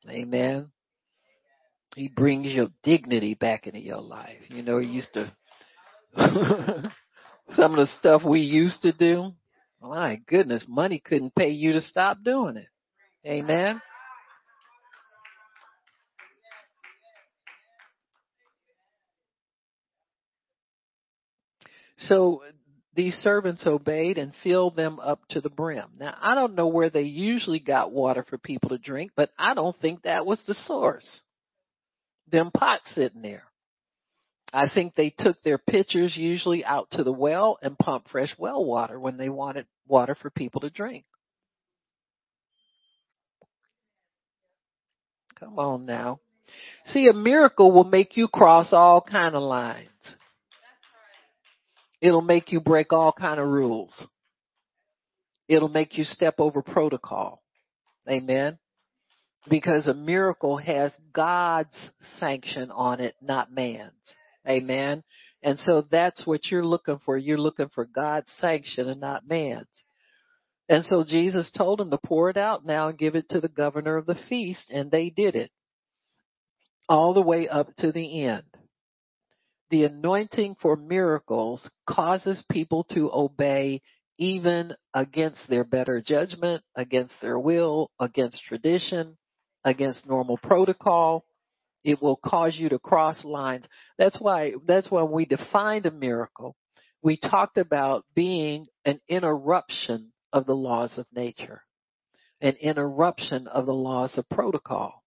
[0.09, 0.71] Amen.
[1.95, 4.41] He brings your dignity back into your life.
[4.49, 5.33] You know, he used to,
[7.51, 9.33] some of the stuff we used to do,
[9.81, 12.69] my goodness, money couldn't pay you to stop doing it.
[13.27, 13.81] Amen.
[21.97, 22.43] So
[22.95, 25.89] these servants obeyed and filled them up to the brim.
[25.99, 29.55] Now, I don't know where they usually got water for people to drink, but I
[29.55, 31.21] don't think that was the source.
[32.31, 33.45] Them pots sitting there.
[34.53, 38.65] I think they took their pitchers usually out to the well and pumped fresh well
[38.65, 41.05] water when they wanted water for people to drink.
[45.41, 46.21] Come on now.
[46.87, 49.89] See, a miracle will make you cross all kind of lines.
[52.05, 54.07] It'll make you break all kind of rules.
[55.49, 57.43] It'll make you step over protocol.
[58.07, 58.59] Amen.
[59.49, 63.95] Because a miracle has God's sanction on it, not man's.
[64.47, 65.03] Amen.
[65.43, 67.17] And so that's what you're looking for.
[67.17, 69.65] You're looking for God's sanction and not man's.
[70.69, 73.49] And so Jesus told them to pour it out now and give it to the
[73.49, 75.51] governor of the feast, and they did it.
[76.87, 78.45] All the way up to the end
[79.75, 83.83] the anointing for miracles causes people to obey
[84.19, 89.17] even against their better judgment, against their will, against tradition.
[89.65, 91.25] against normal protocol.
[91.83, 93.65] It will cause you to cross lines.
[93.99, 96.55] That's why, that's when we defined a miracle.
[97.03, 101.63] We talked about being an interruption of the laws of nature,
[102.41, 105.04] an interruption of the laws of protocol,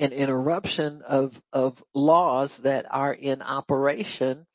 [0.00, 4.46] an interruption of, of laws that are in operation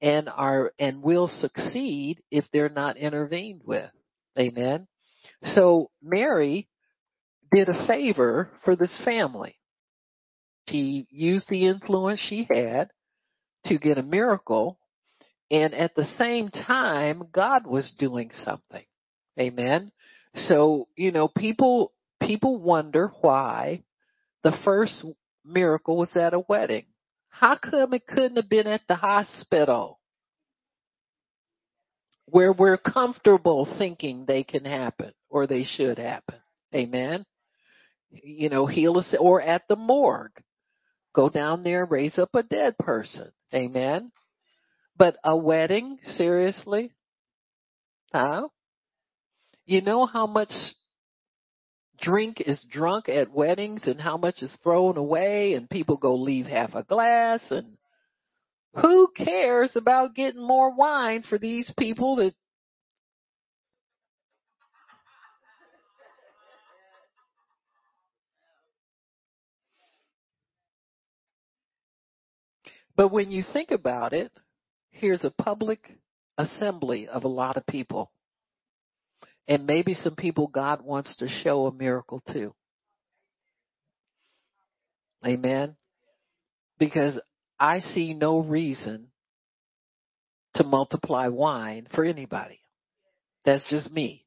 [0.00, 3.90] and are, and will succeed if they're not intervened with.
[4.38, 4.88] Amen.
[5.42, 6.68] So Mary
[7.54, 9.56] did a favor for this family.
[10.70, 12.90] She used the influence she had
[13.66, 14.78] to get a miracle.
[15.50, 18.84] And at the same time, God was doing something.
[19.38, 19.92] Amen.
[20.34, 21.92] So, you know, people,
[22.22, 23.82] people wonder why
[24.44, 25.04] the first
[25.44, 26.84] miracle was at a wedding.
[27.30, 29.98] How come it couldn't have been at the hospital?
[32.26, 36.36] Where we're comfortable thinking they can happen or they should happen.
[36.74, 37.24] Amen.
[38.10, 40.30] You know, heal us or at the morgue.
[41.14, 43.30] Go down there, and raise up a dead person.
[43.54, 44.10] Amen.
[44.96, 46.92] But a wedding, seriously?
[48.12, 48.48] Huh?
[49.64, 50.52] You know how much
[52.00, 56.46] drink is drunk at weddings and how much is thrown away and people go leave
[56.46, 57.76] half a glass and
[58.80, 62.34] who cares about getting more wine for these people that
[72.96, 74.30] But when you think about it,
[74.90, 75.98] here's a public
[76.38, 78.10] assembly of a lot of people.
[79.46, 82.54] And maybe some people God wants to show a miracle to.
[85.24, 85.76] Amen.
[86.78, 87.18] Because
[87.58, 89.08] I see no reason
[90.54, 92.60] to multiply wine for anybody.
[93.44, 94.24] That's just me.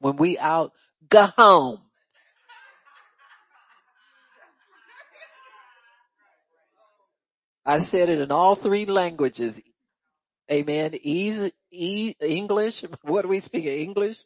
[0.00, 0.72] When we out,
[1.10, 1.80] go home.
[7.66, 9.58] I said it in all three languages.
[10.50, 10.94] Amen.
[10.94, 12.84] E, e English.
[13.02, 13.64] What do we speak?
[13.64, 14.16] English.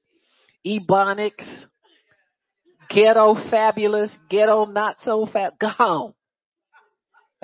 [0.68, 1.64] Ebonics.
[2.90, 4.16] Ghetto fabulous.
[4.28, 5.26] Ghetto not so.
[5.60, 6.14] Go home.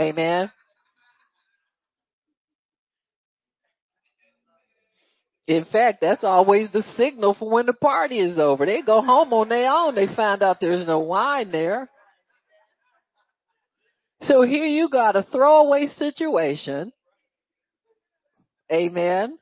[0.00, 0.50] Amen.
[5.46, 8.64] In fact, that's always the signal for when the party is over.
[8.64, 9.94] They go home on their own.
[9.94, 11.90] They find out there's no wine there.
[14.22, 16.92] So here you got a throwaway situation.
[18.72, 19.38] Amen.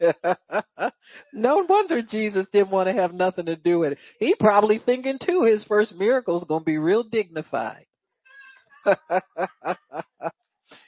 [1.32, 3.98] no wonder Jesus didn't want to have nothing to do with it.
[4.18, 7.86] He probably thinking too his first miracle is going to be real dignified.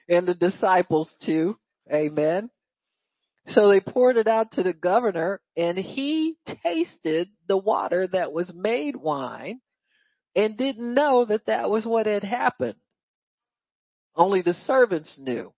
[0.09, 1.57] and the disciples too.
[1.93, 2.51] Amen.
[3.49, 8.53] So they poured it out to the governor and he tasted the water that was
[8.55, 9.61] made wine
[10.37, 12.77] and didn't know that that was what had happened.
[14.15, 15.53] Only the servants knew.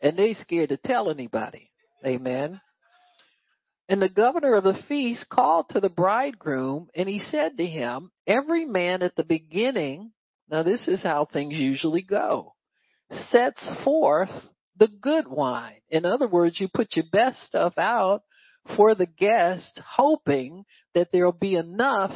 [0.00, 1.70] And they scared to tell anybody.
[2.06, 2.60] Amen.
[3.88, 8.10] And the governor of the feast called to the bridegroom and he said to him,
[8.26, 10.12] every man at the beginning,
[10.50, 12.54] now this is how things usually go,
[13.30, 14.30] sets forth
[14.76, 15.80] the good wine.
[15.88, 18.22] In other words, you put your best stuff out
[18.76, 20.64] for the guest, hoping
[20.94, 22.12] that there'll be enough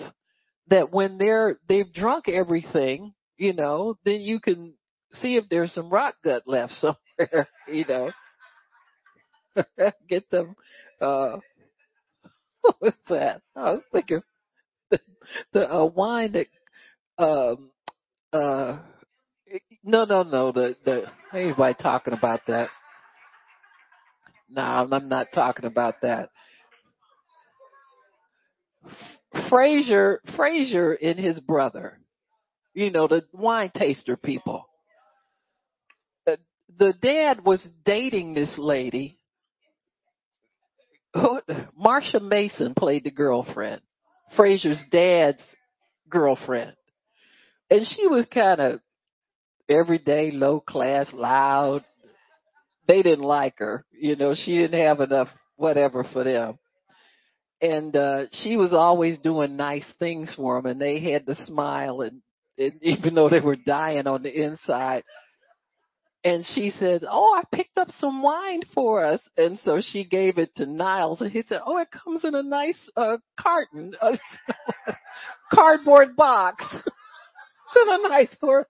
[0.68, 4.74] that when they're, they've drunk everything, you know, then you can
[5.12, 8.10] see if there's some rock gut left somewhere, you know.
[10.08, 10.54] Get them,
[11.00, 11.38] uh,
[12.78, 13.42] what was that?
[13.56, 14.22] I was thinking
[14.90, 15.00] the,
[15.52, 16.46] the uh, wine that,
[17.18, 17.70] um,
[18.32, 18.78] uh,
[19.84, 22.68] no, no, no, the, the, anybody talking about that.
[24.48, 26.28] No, I'm not talking about that.
[29.50, 31.98] Frasier, Frasier and his brother,
[32.74, 34.68] you know, the wine taster people.
[36.26, 36.36] Uh,
[36.78, 39.18] the dad was dating this lady.
[41.78, 43.80] Marsha Mason played the girlfriend,
[44.36, 45.42] Frasier's dad's
[46.08, 46.72] girlfriend.
[47.70, 48.80] And she was kind of
[49.68, 51.84] everyday, low class, loud.
[52.86, 53.84] They didn't like her.
[53.92, 56.58] You know, she didn't have enough whatever for them
[57.62, 62.02] and uh she was always doing nice things for them and they had to smile
[62.02, 62.20] and,
[62.58, 65.04] and even though they were dying on the inside
[66.24, 70.38] and she said oh i picked up some wine for us and so she gave
[70.38, 74.18] it to niles and he said oh it comes in a nice uh carton a
[75.54, 78.66] cardboard box it's in a nice cor-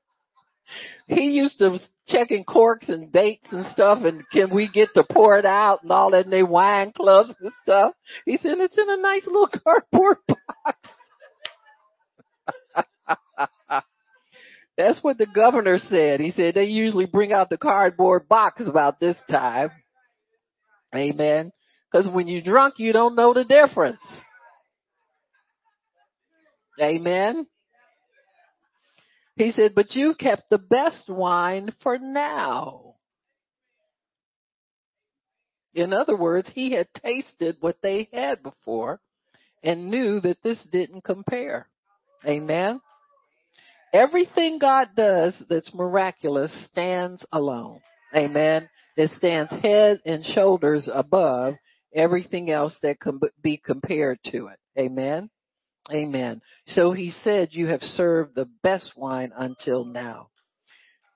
[1.06, 5.38] he used to checking corks and dates and stuff and can we get to pour
[5.38, 7.94] it out and all that in their wine clubs and stuff.
[8.24, 10.78] He said it's in a nice little cardboard box.
[14.78, 16.20] That's what the governor said.
[16.20, 19.70] He said they usually bring out the cardboard box about this time.
[20.94, 21.52] Amen.
[21.90, 24.02] Because when you're drunk, you don't know the difference.
[26.80, 27.46] Amen.
[29.36, 32.94] He said, but you kept the best wine for now.
[35.74, 39.00] In other words, he had tasted what they had before
[39.62, 41.68] and knew that this didn't compare.
[42.26, 42.80] Amen.
[43.92, 47.80] Everything God does that's miraculous stands alone.
[48.14, 48.68] Amen.
[48.96, 51.54] It stands head and shoulders above
[51.94, 54.58] everything else that can be compared to it.
[54.78, 55.28] Amen.
[55.92, 56.40] Amen.
[56.68, 60.28] So he said, you have served the best wine until now.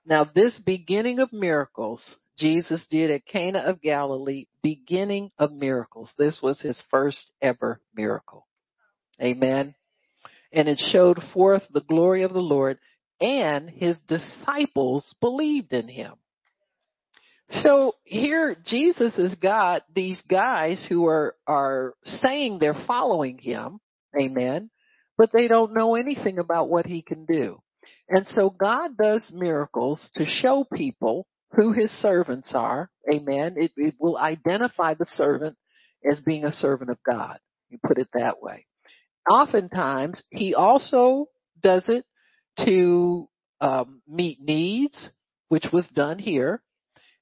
[0.05, 2.03] Now this beginning of miracles,
[2.37, 6.11] Jesus did at Cana of Galilee, beginning of miracles.
[6.17, 8.45] This was his first ever miracle.
[9.21, 9.73] Amen.
[10.53, 12.77] And it showed forth the glory of the Lord
[13.19, 16.13] and his disciples believed in him.
[17.49, 23.79] So here Jesus has got these guys who are, are saying they're following him.
[24.19, 24.69] Amen.
[25.17, 27.61] But they don't know anything about what he can do.
[28.09, 32.89] And so God does miracles to show people who his servants are.
[33.11, 33.55] Amen.
[33.57, 35.57] It, it will identify the servant
[36.09, 37.39] as being a servant of God.
[37.69, 38.65] You put it that way.
[39.29, 41.27] Oftentimes, he also
[41.61, 42.05] does it
[42.65, 43.27] to
[43.61, 45.09] um, meet needs,
[45.49, 46.61] which was done here.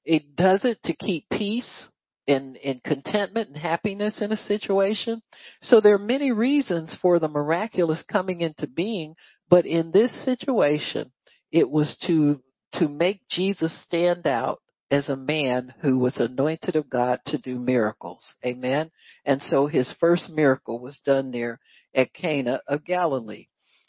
[0.04, 1.86] It does it to keep peace
[2.28, 5.22] and, and contentment and happiness in a situation.
[5.62, 9.14] So there are many reasons for the miraculous coming into being,
[9.48, 11.12] but in this situation,
[11.52, 12.40] it was to
[12.74, 14.60] to make Jesus stand out
[14.90, 18.24] as a man who was anointed of God to do miracles.
[18.44, 18.90] Amen.
[19.24, 21.58] And so his first miracle was done there
[21.94, 23.48] at Cana of Galilee.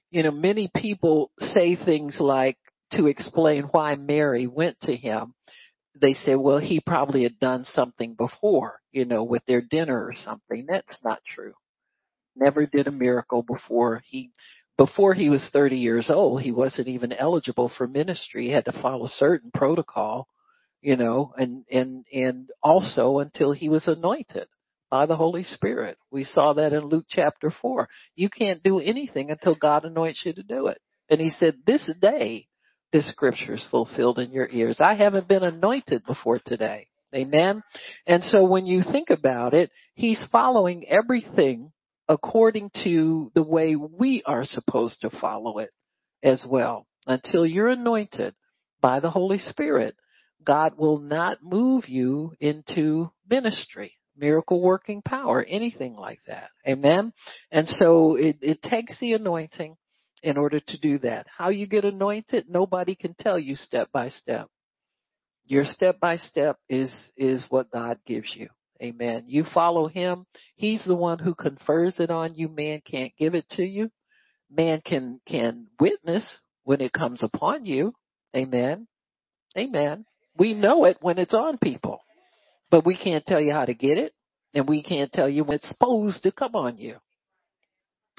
[0.10, 2.58] You know, many people say things like
[2.94, 5.34] to explain why Mary went to him.
[6.00, 10.14] They say, well, he probably had done something before, you know, with their dinner or
[10.16, 10.66] something.
[10.68, 11.54] That's not true.
[12.36, 14.32] Never did a miracle before he
[14.78, 18.46] before he was 30 years old, he wasn't even eligible for ministry.
[18.46, 20.28] He had to follow certain protocol,
[20.82, 24.48] you know, and, and, and also until he was anointed
[24.90, 25.98] by the Holy Spirit.
[26.12, 27.90] We saw that in Luke chapter 4.
[28.16, 30.80] You can't do anything until God anoints you to do it.
[31.10, 32.48] And he said, this day,
[32.94, 34.78] this scripture is fulfilled in your ears.
[34.80, 36.88] I haven't been anointed before today.
[37.14, 37.64] Amen.
[38.06, 41.72] And so when you think about it, he's following everything
[42.10, 45.70] according to the way we are supposed to follow it
[46.24, 46.86] as well.
[47.06, 48.36] Until you're anointed
[48.82, 49.96] by the Holy Spirit,
[50.44, 56.50] God will not move you into ministry, miracle working power, anything like that.
[56.68, 57.14] Amen.
[57.52, 59.76] And so it, it takes the anointing
[60.24, 61.28] in order to do that.
[61.36, 64.50] How you get anointed, nobody can tell you step by step.
[65.46, 68.50] Your step by step is, is what God gives you.
[68.82, 69.24] Amen.
[69.28, 70.26] You follow him.
[70.56, 72.48] He's the one who confers it on you.
[72.48, 73.90] Man can't give it to you.
[74.52, 77.94] Man can, can witness when it comes upon you.
[78.36, 78.88] Amen.
[79.58, 80.06] Amen.
[80.38, 82.00] We know it when it's on people,
[82.70, 84.14] but we can't tell you how to get it
[84.54, 86.98] and we can't tell you when it's supposed to come on you.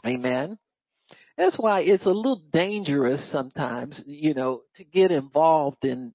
[0.07, 0.59] Amen.
[1.37, 6.12] That's why it's a little dangerous sometimes, you know, to get involved in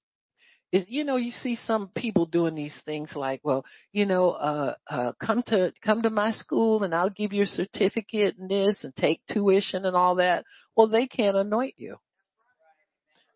[0.74, 4.74] is you know you see some people doing these things like well you know uh
[4.90, 8.78] uh come to come to my school and I'll give you a certificate and this
[8.82, 10.44] and take tuition and all that
[10.76, 11.96] well they can't anoint you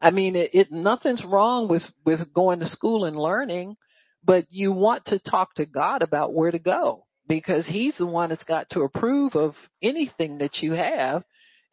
[0.01, 3.77] I mean it, it nothing's wrong with with going to school and learning
[4.25, 8.31] but you want to talk to God about where to go because he's the one
[8.31, 11.23] that's got to approve of anything that you have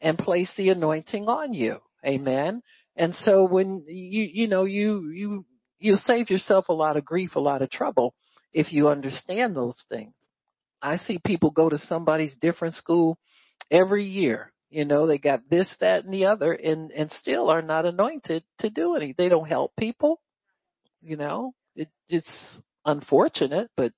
[0.02, 2.62] and place the anointing on you amen
[2.96, 5.46] and so when you you know you you
[5.80, 8.14] you'll save yourself a lot of grief, a lot of trouble
[8.54, 10.14] if you understand those things.
[10.82, 13.18] I see people go to somebody's different school
[13.72, 14.52] every year.
[14.76, 18.44] You know, they got this, that, and the other, and and still are not anointed
[18.60, 19.16] to do any.
[19.18, 20.20] They don't help people.
[21.02, 23.94] You know, it, it's unfortunate, but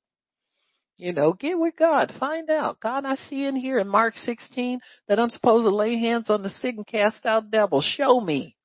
[0.95, 2.13] you know, get with God.
[2.19, 2.79] Find out.
[2.79, 6.43] God, I see in here in Mark 16 that I'm supposed to lay hands on
[6.43, 7.91] the sick and cast out devils.
[7.97, 8.55] Show me.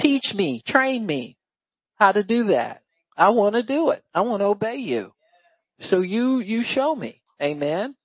[0.00, 0.62] Teach me.
[0.66, 1.36] Train me
[1.96, 2.80] how to do that.
[3.18, 4.02] I want to do it.
[4.14, 5.12] I want to obey you.
[5.80, 7.20] So you, you show me.
[7.42, 7.96] Amen.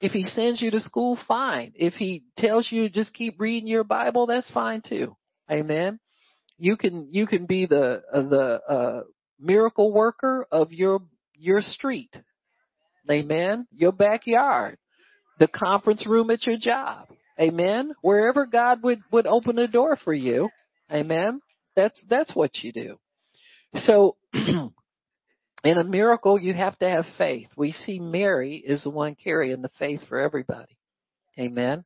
[0.00, 1.72] If he sends you to school, fine.
[1.74, 5.16] If he tells you just keep reading your Bible, that's fine too.
[5.50, 5.98] Amen.
[6.58, 9.00] You can, you can be the, uh, the, uh,
[9.38, 11.00] miracle worker of your,
[11.34, 12.14] your street.
[13.10, 13.66] Amen.
[13.72, 14.78] Your backyard.
[15.38, 17.08] The conference room at your job.
[17.38, 17.92] Amen.
[18.00, 20.48] Wherever God would, would open a door for you.
[20.90, 21.40] Amen.
[21.74, 22.98] That's that's what you do.
[23.76, 24.16] So
[25.64, 27.48] in a miracle you have to have faith.
[27.56, 30.76] We see Mary is the one carrying the faith for everybody.
[31.38, 31.84] Amen.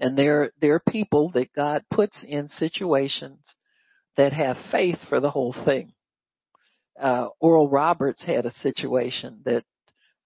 [0.00, 3.40] And there there are people that God puts in situations
[4.16, 5.92] that have faith for the whole thing.
[7.00, 9.64] Uh, Oral Roberts had a situation that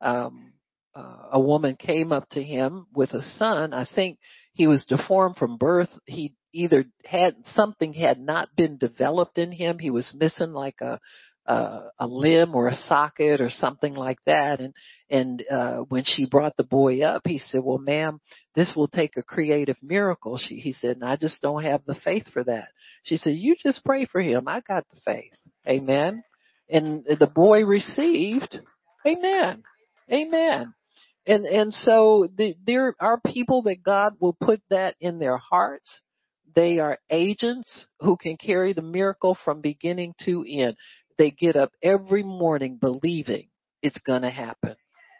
[0.00, 0.52] um,
[0.94, 3.72] uh, a woman came up to him with a son.
[3.72, 4.18] I think
[4.52, 5.90] he was deformed from birth.
[6.06, 9.78] He either had something had not been developed in him.
[9.78, 10.98] He was missing like a
[11.46, 14.60] uh, a limb or a socket or something like that.
[14.60, 14.74] And
[15.10, 18.20] and uh, when she brought the boy up, he said, "Well, ma'am,
[18.54, 21.96] this will take a creative miracle." She he said, "And I just don't have the
[22.04, 22.68] faith for that."
[23.04, 24.48] She said, "You just pray for him.
[24.48, 25.32] I got the faith."
[25.68, 26.22] Amen.
[26.68, 28.58] And the boy received.
[29.06, 29.62] Amen.
[30.10, 30.74] Amen.
[31.26, 36.00] And and so the, there are people that God will put that in their hearts.
[36.54, 40.76] They are agents who can carry the miracle from beginning to end.
[41.22, 43.46] They get up every morning believing
[43.80, 44.74] it's going to happen.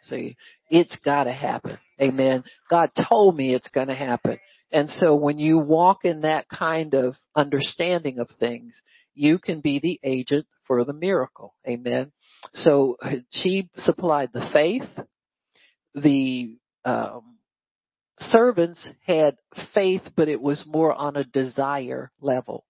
[0.09, 0.35] See,
[0.69, 1.77] it's got to happen.
[2.01, 2.43] Amen.
[2.69, 4.37] God told me it's going to happen.
[4.69, 8.77] And so when you walk in that kind of understanding of things,
[9.15, 11.55] you can be the agent for the miracle.
[11.65, 12.11] Amen.
[12.53, 12.97] So
[13.31, 15.05] she supplied the faith,
[15.95, 17.37] the um,
[18.19, 19.37] servants had
[19.73, 22.65] faith, but it was more on a desire level.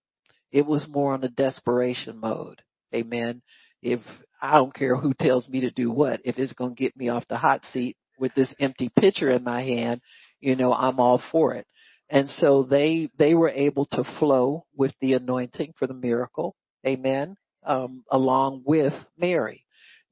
[0.52, 2.62] It was more on a desperation mode.
[2.94, 3.42] Amen.
[3.82, 4.00] If
[4.42, 7.10] I don't care who tells me to do what, if it's going to get me
[7.10, 10.02] off the hot seat with this empty pitcher in my hand,
[10.40, 11.66] you know, I'm all for it.
[12.10, 16.56] And so they they were able to flow with the anointing for the miracle.
[16.86, 17.38] Amen.
[17.66, 19.66] Um, along with Mary.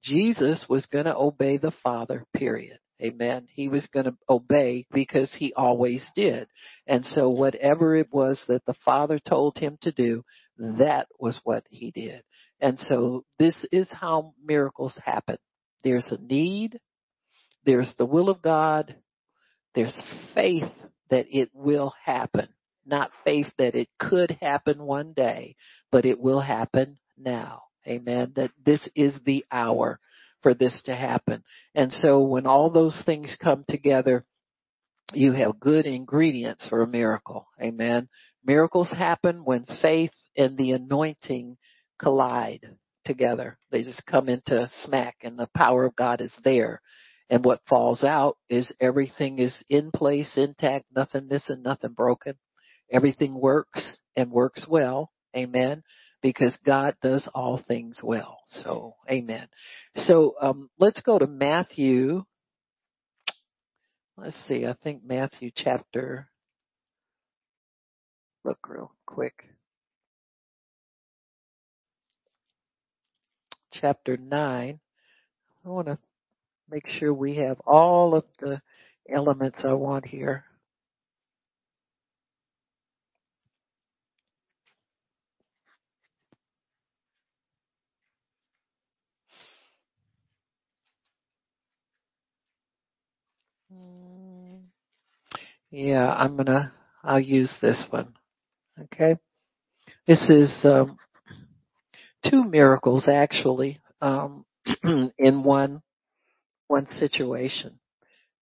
[0.04, 2.80] Jesus was going to obey the Father, period.
[3.02, 3.48] Amen.
[3.52, 6.48] He was going to obey because he always did.
[6.88, 10.24] And so whatever it was that the Father told him to do,
[10.58, 12.24] that was what he did.
[12.62, 15.38] And so this is how miracles happen.
[15.84, 16.80] There's a need.
[17.66, 18.96] There's the will of God.
[19.74, 20.00] There's
[20.36, 20.72] faith
[21.10, 22.50] that it will happen.
[22.86, 25.56] Not faith that it could happen one day,
[25.92, 27.64] but it will happen now.
[27.88, 28.34] Amen.
[28.36, 30.00] That this is the hour
[30.44, 31.44] for this to happen.
[31.76, 34.26] And so when all those things come together,
[35.14, 37.48] you have good ingredients for a miracle.
[37.62, 38.08] Amen.
[38.46, 41.58] Miracles happen when faith and the anointing
[42.02, 42.76] collide
[43.06, 43.58] together.
[43.72, 46.82] They just come into smack and the power of God is there.
[47.30, 52.34] And what falls out is everything is in place, intact, nothing missing, nothing broken.
[52.92, 55.12] Everything works and works well.
[55.36, 55.84] Amen
[56.22, 58.40] because God does all things well.
[58.48, 59.48] So, amen.
[59.96, 62.24] So, um, let's go to Matthew.
[64.18, 66.30] Let's see, I think Matthew chapter,
[68.44, 69.34] look real quick.
[73.72, 74.80] Chapter 9.
[75.66, 75.98] I want to
[76.70, 78.62] make sure we have all of the
[79.10, 80.46] elements I want here.
[95.72, 98.14] Yeah, I'm gonna, I'll use this one.
[98.84, 99.16] Okay.
[100.06, 100.98] This is, um,
[102.30, 104.46] two miracles actually, um,
[105.18, 105.82] in one,
[106.68, 107.80] one situation.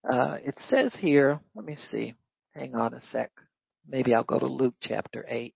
[0.10, 2.16] Uh, it says here, let me see,
[2.54, 3.32] hang on a sec.
[3.88, 5.54] Maybe I'll go to Luke chapter 8.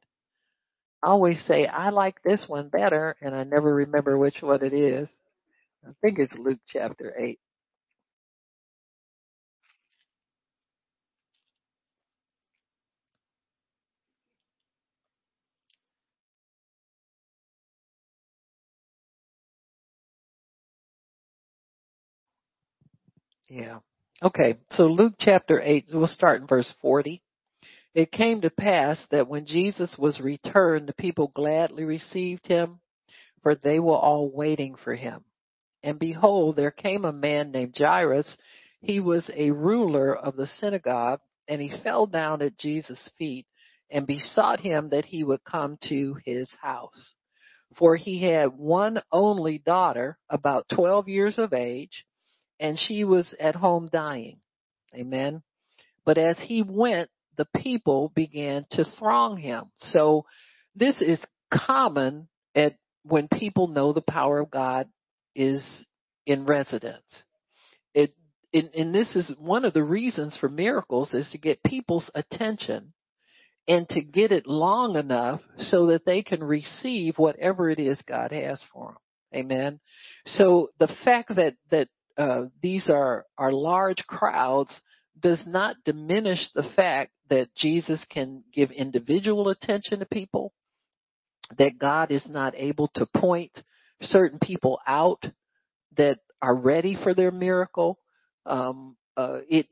[1.03, 4.74] I always say I like this one better and I never remember which one it
[4.74, 5.09] is.
[5.86, 7.39] I think it's Luke chapter 8.
[23.54, 23.80] Yeah.
[24.24, 27.22] Okay, so Luke chapter 8, we'll start in verse 40.
[27.93, 32.80] It came to pass that when Jesus was returned, the people gladly received him,
[33.43, 35.24] for they were all waiting for him.
[35.84, 38.38] And behold, there came a man named Jairus.
[38.82, 43.45] He was a ruler of the synagogue, and he fell down at Jesus' feet
[43.91, 47.14] and besought him that he would come to his house.
[47.78, 52.04] For he had one only daughter, about 12 years of age,
[52.64, 54.38] and she was at home dying.
[54.95, 55.43] Amen.
[56.05, 59.66] But as he went, the people began to throng him.
[59.78, 60.26] So
[60.74, 61.20] this is
[61.53, 64.88] common at when people know the power of God
[65.36, 65.84] is
[66.26, 67.24] in residence.
[67.93, 68.16] It
[68.53, 72.93] and, and this is one of the reasons for miracles is to get people's attention
[73.68, 78.32] and to get it long enough so that they can receive whatever it is God
[78.32, 78.93] has for
[79.34, 79.41] them.
[79.41, 79.80] Amen.
[80.28, 84.80] So the fact that that uh, these are are large crowds
[85.20, 90.53] does not diminish the fact that Jesus can give individual attention to people,
[91.57, 93.51] that God is not able to point
[94.01, 95.24] certain people out
[95.97, 97.99] that are ready for their miracle.
[98.45, 99.68] Um, uh, it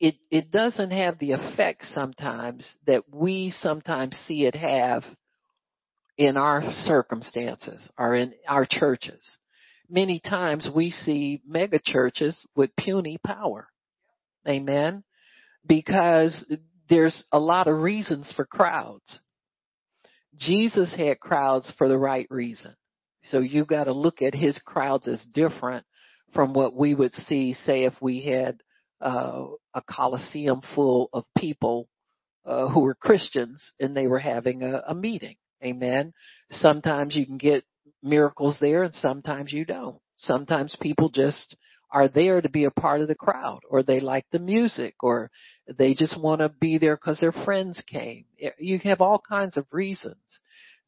[0.00, 5.04] it it doesn't have the effect sometimes that we sometimes see it have
[6.16, 9.22] in our circumstances or in our churches.
[9.88, 13.68] Many times we see mega churches with puny power.
[14.46, 15.04] Amen.
[15.66, 16.44] Because
[16.88, 19.20] there's a lot of reasons for crowds.
[20.36, 22.74] Jesus had crowds for the right reason.
[23.30, 25.84] So you got to look at his crowds as different
[26.34, 28.60] from what we would see, say, if we had
[29.00, 31.88] uh, a coliseum full of people
[32.44, 35.36] uh, who were Christians and they were having a, a meeting.
[35.64, 36.12] Amen.
[36.50, 37.64] Sometimes you can get
[38.06, 39.98] miracles there and sometimes you don't.
[40.16, 41.56] Sometimes people just
[41.90, 45.30] are there to be a part of the crowd or they like the music or
[45.78, 48.24] they just want to be there because their friends came.
[48.58, 50.16] You have all kinds of reasons,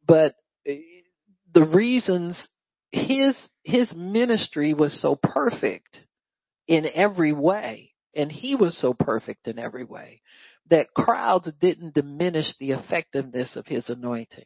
[0.07, 0.35] but
[0.67, 0.79] eh,
[1.53, 2.49] the reasons
[2.91, 5.99] his, his ministry was so perfect
[6.67, 10.23] in every way and he was so perfect in every way
[10.71, 14.45] that crowds didn't diminish the effectiveness of his anointing.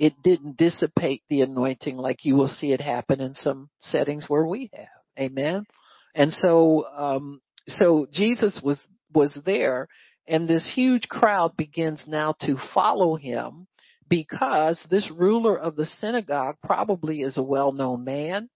[0.00, 4.46] It didn't dissipate the anointing like you will see it happen in some settings where
[4.46, 4.86] we have.
[5.18, 5.66] Amen.
[6.14, 8.80] And so, um, so Jesus was,
[9.12, 9.88] was there
[10.26, 13.66] and this huge crowd begins now to follow him
[14.08, 18.48] because this ruler of the synagogue probably is a well-known man.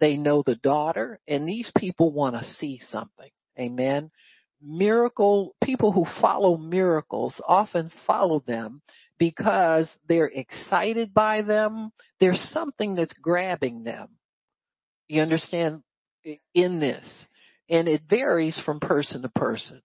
[0.00, 3.30] They know the daughter and these people want to see something.
[3.60, 4.10] Amen.
[4.62, 8.82] Miracle, people who follow miracles often follow them
[9.18, 11.92] because they're excited by them.
[12.20, 14.08] There's something that's grabbing them.
[15.08, 15.82] You understand?
[16.54, 17.06] In this.
[17.70, 19.82] And it varies from person to person.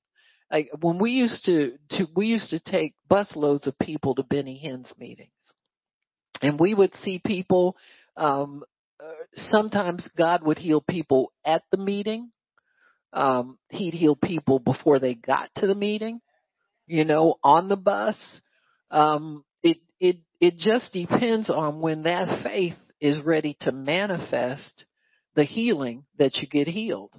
[0.52, 4.58] Like when we used to, to we used to take busloads of people to Benny
[4.58, 5.32] Hinn's meetings.
[6.42, 7.78] And we would see people,
[8.18, 8.64] um,
[9.00, 12.32] uh, sometimes God would heal people at the meeting
[13.14, 16.20] um, he'd heal people before they got to the meeting,
[16.88, 18.18] you know, on the bus.
[18.90, 24.86] Um, it, it, it just depends on when that faith is ready to manifest
[25.36, 27.14] the healing that you get healed.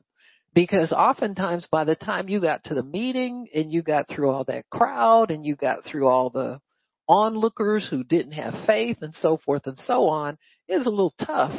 [0.52, 4.44] Because oftentimes by the time you got to the meeting and you got through all
[4.44, 6.60] that crowd and you got through all the
[7.08, 10.38] onlookers who didn't have faith and so forth and so on,
[10.68, 11.52] it's a little tough,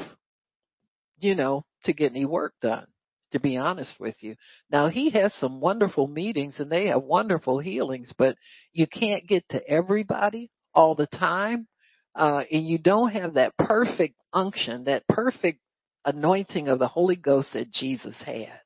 [1.20, 2.88] you know, to get any work done
[3.32, 4.36] to be honest with you.
[4.72, 8.38] Now he has some wonderful meetings and they have wonderful healings, but
[8.72, 11.68] you can't get to everybody all the time.
[12.16, 15.60] Uh, and you don't have that perfect unction, that perfect
[16.06, 18.60] anointing of the Holy Ghost that Jesus had.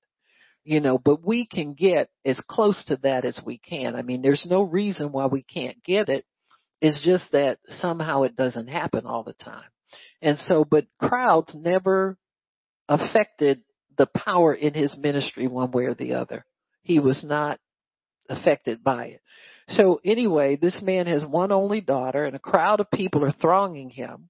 [0.64, 3.96] You know, but we can get as close to that as we can.
[3.96, 6.26] I mean, there's no reason why we can't get it.
[6.82, 9.64] It's just that somehow it doesn't happen all the time.
[10.22, 12.18] And so, but crowds never
[12.88, 13.62] affected
[14.00, 16.46] the power in his ministry one way or the other.
[16.82, 17.60] He was not
[18.30, 19.22] affected by it.
[19.68, 23.90] So anyway, this man has one only daughter and a crowd of people are thronging
[23.90, 24.30] him.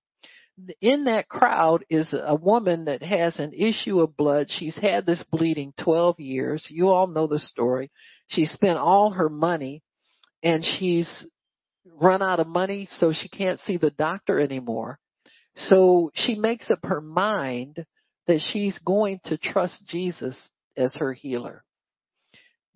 [0.81, 4.47] In that crowd is a woman that has an issue of blood.
[4.49, 6.67] She's had this bleeding 12 years.
[6.69, 7.91] You all know the story.
[8.27, 9.83] She spent all her money
[10.43, 11.25] and she's
[12.01, 14.99] run out of money so she can't see the doctor anymore.
[15.55, 17.85] So she makes up her mind
[18.29, 20.37] that she's going to trust Jesus
[20.77, 21.63] as her healer.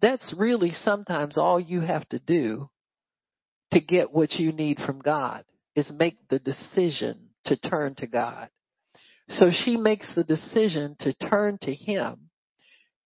[0.02, 2.72] That's really sometimes all you have to do
[3.72, 5.46] to get what you need from God
[5.76, 8.50] is make the decision to turn to God.
[9.30, 12.32] So she makes the decision to turn to Him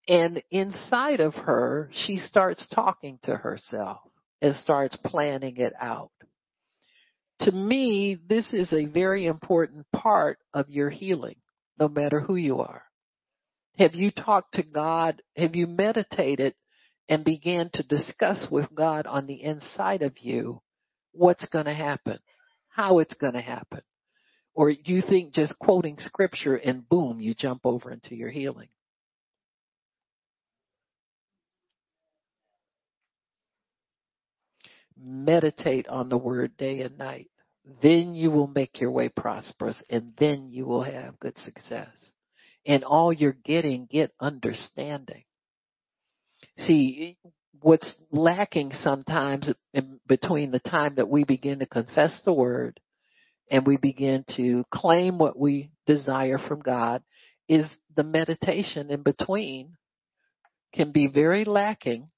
[0.07, 3.99] and inside of her, she starts talking to herself
[4.41, 6.11] and starts planning it out.
[7.41, 11.35] To me, this is a very important part of your healing
[11.80, 12.84] no matter who you are?
[13.78, 15.21] Have you talked to God?
[15.36, 16.55] Have you meditated
[17.09, 20.61] and began to discuss with God on the inside of you
[21.11, 22.19] what's going to happen,
[22.69, 23.82] how it's going to happen?
[24.53, 28.69] Or do you think just quoting scripture and boom, you jump over into your healing?
[34.99, 37.30] Meditate on the word day and night
[37.82, 41.89] then you will make your way prosperous and then you will have good success.
[42.65, 45.24] And all you're getting, get understanding.
[46.59, 47.18] See,
[47.61, 52.80] what's lacking sometimes in between the time that we begin to confess the word
[53.49, 57.03] and we begin to claim what we desire from God
[57.47, 57.65] is
[57.95, 59.76] the meditation in between
[60.74, 62.09] can be very lacking.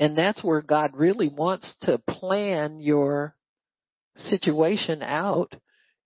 [0.00, 3.34] And that's where God really wants to plan your
[4.18, 5.54] situation out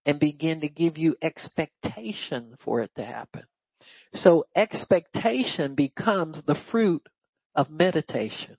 [0.04, 3.42] and begin to give you expectation for it to happen.
[4.14, 7.06] So expectation becomes the fruit
[7.54, 8.56] of meditation.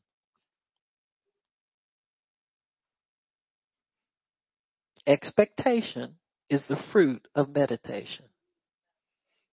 [5.05, 6.15] Expectation
[6.49, 8.25] is the fruit of meditation.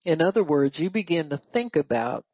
[0.05, 2.25] In other words, you begin to think about,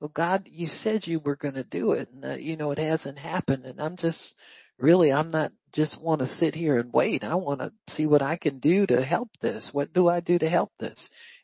[0.00, 2.78] well, God, you said you were going to do it, and uh, you know it
[2.78, 4.34] hasn't happened, and I'm just
[4.78, 7.24] really, I'm not just want to sit here and wait.
[7.24, 9.68] I want to see what I can do to help this.
[9.72, 10.98] What do I do to help this?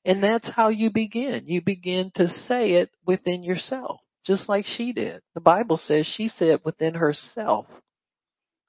[0.04, 1.44] And that's how you begin.
[1.46, 5.22] You begin to say it within yourself, just like she did.
[5.34, 7.66] The Bible says she said within herself,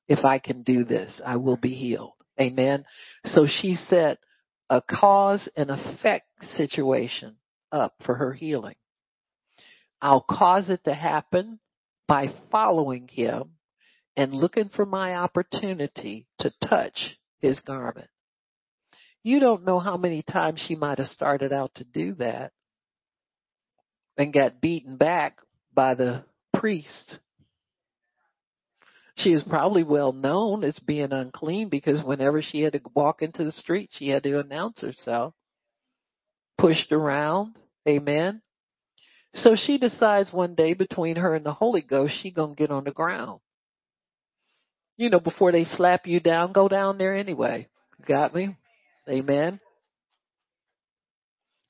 [0.08, 2.14] if I can do this, I will be healed.
[2.40, 2.86] Amen.
[3.26, 4.20] So she set
[4.70, 7.36] a cause and effect situation
[7.72, 8.76] up for her healing.
[10.02, 11.60] I'll cause it to happen
[12.08, 13.52] by following him
[14.20, 18.10] and looking for my opportunity to touch his garment.
[19.24, 22.52] You don't know how many times she might have started out to do that
[24.18, 25.38] and got beaten back
[25.74, 27.20] by the priest
[29.20, 33.44] she was probably well known as being unclean because whenever she had to walk into
[33.44, 35.34] the street, she had to announce herself.
[36.58, 37.58] Pushed around.
[37.88, 38.42] Amen.
[39.36, 42.86] So she decides one day between her and the Holy Ghost, she gonna get on
[42.86, 43.42] the ground.
[45.00, 47.70] You know, before they slap you down, go down there anyway.
[48.06, 48.58] Got me?
[49.08, 49.62] Amen.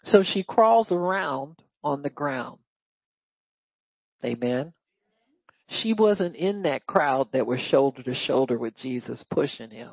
[0.05, 2.57] So she crawls around on the ground.
[4.25, 4.73] Amen.
[5.67, 9.91] She wasn't in that crowd that was shoulder to shoulder with Jesus pushing him.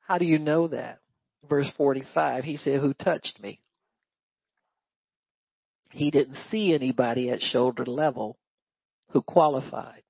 [0.00, 1.00] How do you know that?
[1.46, 3.60] Verse 45, he said, Who touched me?
[5.90, 8.38] He didn't see anybody at shoulder level
[9.10, 10.02] who qualified.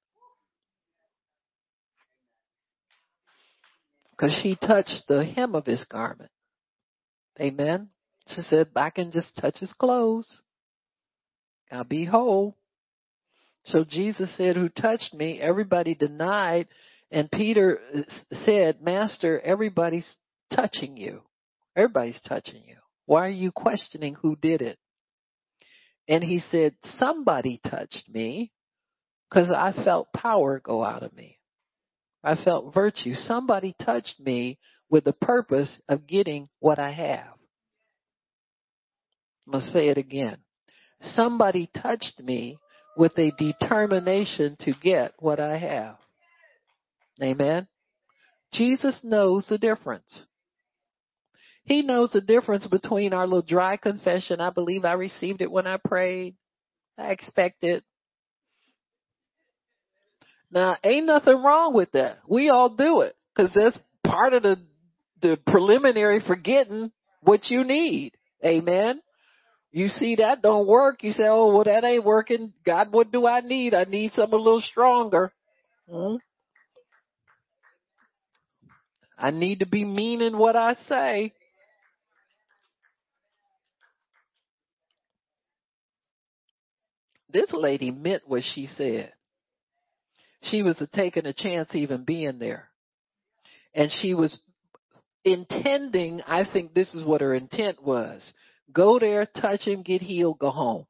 [4.10, 6.30] Because she touched the hem of his garment.
[7.40, 7.88] Amen.
[8.26, 10.42] She said, I can just touch his clothes.
[11.72, 12.56] I'll be whole.
[13.64, 15.40] So Jesus said, who touched me?
[15.40, 16.68] Everybody denied.
[17.10, 18.02] And Peter uh,
[18.44, 20.16] said, Master, everybody's
[20.54, 21.22] touching you.
[21.74, 22.76] Everybody's touching you.
[23.06, 24.78] Why are you questioning who did it?
[26.10, 28.50] And he said, somebody touched me
[29.30, 31.38] because I felt power go out of me.
[32.24, 33.14] I felt virtue.
[33.14, 34.58] Somebody touched me
[34.90, 37.34] with the purpose of getting what I have.
[39.46, 40.38] I'm going to say it again.
[41.00, 42.58] Somebody touched me
[42.96, 45.96] with a determination to get what I have.
[47.22, 47.68] Amen.
[48.52, 50.24] Jesus knows the difference.
[51.70, 54.40] He knows the difference between our little dry confession.
[54.40, 56.34] I believe I received it when I prayed.
[56.98, 57.84] I expect it.
[60.50, 62.18] Now, ain't nothing wrong with that.
[62.28, 64.56] We all do it because that's part of the
[65.22, 66.90] the preliminary for getting
[67.20, 68.14] what you need.
[68.44, 69.00] Amen.
[69.70, 71.04] You see that don't work.
[71.04, 72.52] You say, oh, well, that ain't working.
[72.66, 73.74] God, what do I need?
[73.74, 75.32] I need something a little stronger.
[75.88, 76.16] Hmm?
[79.16, 81.32] I need to be meaning what I say.
[87.32, 89.12] This lady meant what she said.
[90.42, 92.68] She was taking a chance even being there.
[93.74, 94.40] And she was
[95.24, 98.32] intending, I think this is what her intent was.
[98.72, 100.86] Go there, touch him, get healed, go home.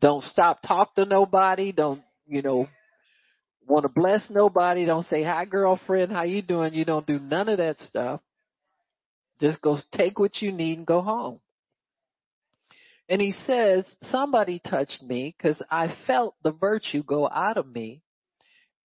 [0.00, 1.72] Don't stop, talk to nobody.
[1.72, 2.68] Don't, you know,
[3.66, 4.84] want to bless nobody.
[4.84, 6.74] Don't say, hi girlfriend, how you doing?
[6.74, 8.20] You don't do none of that stuff.
[9.40, 11.40] Just go take what you need and go home.
[13.08, 18.02] And he says, somebody touched me because I felt the virtue go out of me.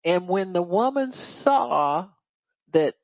[0.04, 1.12] And when the woman
[1.42, 2.08] saw
[2.72, 2.94] that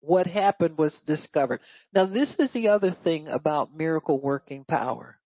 [0.00, 1.60] what happened was discovered.
[1.92, 5.18] Now this is the other thing about miracle working power.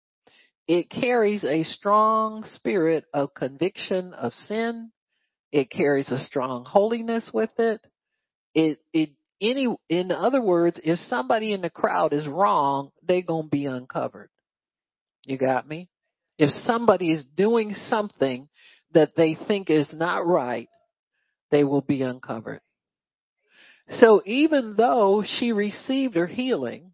[0.67, 4.91] It carries a strong spirit of conviction of sin.
[5.51, 7.85] It carries a strong holiness with it.
[8.55, 9.11] It, it,
[9.41, 13.67] any, in other words, if somebody in the crowd is wrong, they're going to be
[13.67, 14.31] uncovered.
[15.25, 15.89] You got me?
[16.39, 18.49] If somebody is doing something
[18.95, 20.69] that they think is not right,
[21.51, 22.61] they will be uncovered.
[23.91, 26.93] So even though she received her healing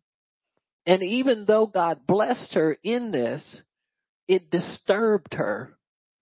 [0.86, 3.62] And even though God blessed her in this,
[4.26, 5.76] it disturbed her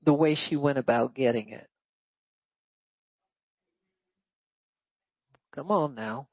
[0.05, 1.69] the way she went about getting it.
[5.55, 6.29] Come on now.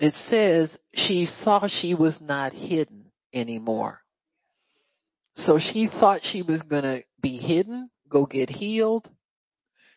[0.00, 4.00] It says she saw she was not hidden anymore.
[5.36, 9.08] So she thought she was going to be hidden, go get healed.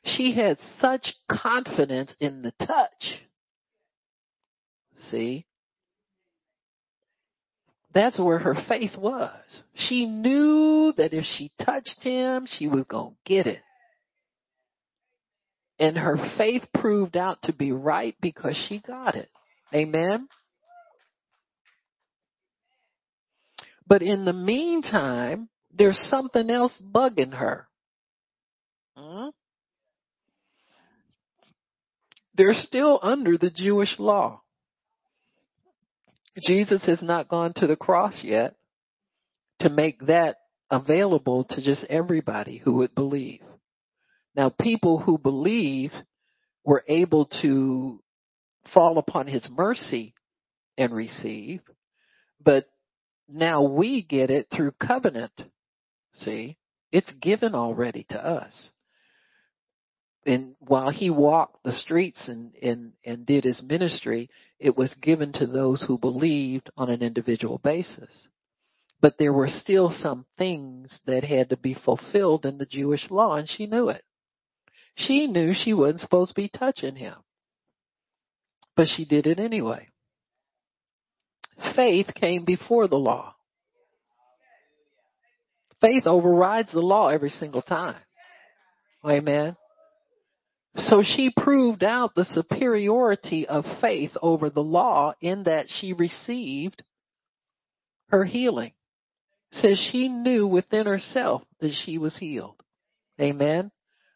[0.04, 3.22] She had such confidence in the touch.
[5.12, 5.46] See?
[7.94, 9.34] That's where her faith was.
[9.76, 13.60] She knew that if she touched him, she was going to get it.
[15.80, 19.30] And her faith proved out to be right because she got it.
[19.74, 20.28] Amen.
[23.88, 27.68] But in the meantime, there's something else bugging her.
[28.96, 29.30] Hmm?
[32.36, 34.42] They're still under the Jewish law.
[36.40, 38.56] Jesus has not gone to the cross yet
[39.60, 40.38] to make that
[40.70, 43.42] available to just everybody who would believe.
[44.36, 45.92] Now, people who believe
[46.64, 48.04] were able to
[48.74, 50.14] fall upon his mercy
[50.78, 51.62] and receive,
[52.44, 52.68] but
[53.28, 55.34] now we get it through covenant.
[56.14, 56.58] See,
[56.92, 58.70] it's given already to us.
[60.26, 65.32] And while he walked the streets and, and, and did his ministry, it was given
[65.34, 68.28] to those who believed on an individual basis.
[69.00, 73.36] But there were still some things that had to be fulfilled in the Jewish law,
[73.36, 74.04] and she knew it.
[74.96, 77.16] She knew she wasn't supposed to be touching him.
[78.76, 79.90] But she did it anyway.
[81.76, 83.36] Faith came before the law.
[85.82, 88.02] Faith overrides the law every single time.
[89.06, 89.56] Amen.
[90.76, 96.84] So she proved out the superiority of faith over the law in that she received
[98.10, 98.74] her healing.
[99.52, 102.62] Says she knew within herself that she was healed.
[103.20, 103.72] Amen.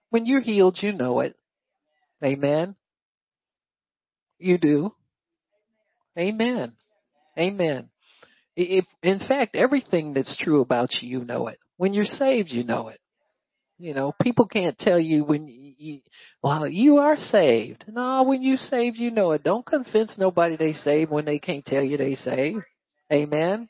[0.09, 1.35] When you're healed, you know it.
[2.23, 2.75] Amen.
[4.37, 4.93] You do.
[6.17, 6.73] Amen.
[7.37, 7.89] Amen.
[8.55, 11.59] If, in fact, everything that's true about you, you know it.
[11.77, 12.99] When you're saved, you know it.
[13.79, 16.01] You know, people can't tell you when you, you
[16.43, 17.85] well, you are saved.
[17.87, 19.43] No, when you saved, you know it.
[19.43, 22.59] Don't convince nobody they saved when they can't tell you they saved.
[23.11, 23.67] Amen.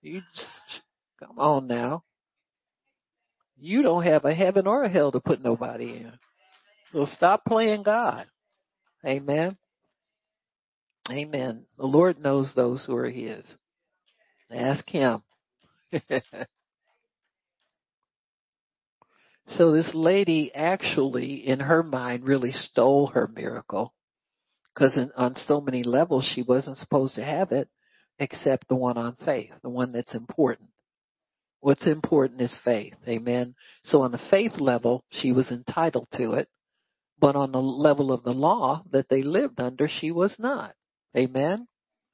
[0.00, 0.80] You just,
[1.20, 2.02] come on now.
[3.60, 6.12] You don't have a heaven or a hell to put nobody in.
[6.94, 8.26] So stop playing God.
[9.04, 9.58] Amen.
[11.10, 11.64] Amen.
[11.78, 13.44] The Lord knows those who are His.
[14.50, 15.22] Ask Him.
[19.48, 23.92] So this lady actually, in her mind, really stole her miracle
[24.74, 27.68] because on so many levels she wasn't supposed to have it
[28.18, 30.70] except the one on faith, the one that's important.
[31.60, 32.94] What's important is faith.
[33.06, 33.54] Amen.
[33.84, 36.48] So on the faith level, she was entitled to it,
[37.18, 40.74] but on the level of the law that they lived under, she was not.
[41.16, 41.66] Amen.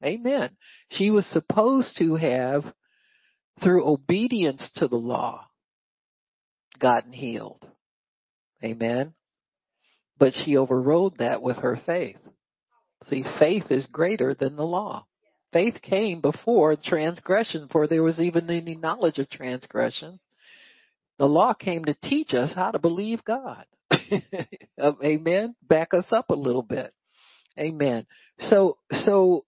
[0.05, 0.51] Amen.
[0.91, 2.65] She was supposed to have,
[3.63, 5.47] through obedience to the law,
[6.79, 7.67] gotten healed.
[8.63, 9.15] Amen.
[10.19, 12.17] But she overrode that with her faith.
[13.09, 15.07] See, faith is greater than the law.
[15.53, 20.21] Faith came before transgression, for there was even any knowledge of transgression.
[21.19, 23.65] The law came to teach us how to believe God.
[25.05, 25.57] Amen.
[25.63, 26.93] Back us up a little bit.
[27.59, 28.07] Amen.
[28.39, 29.45] So, so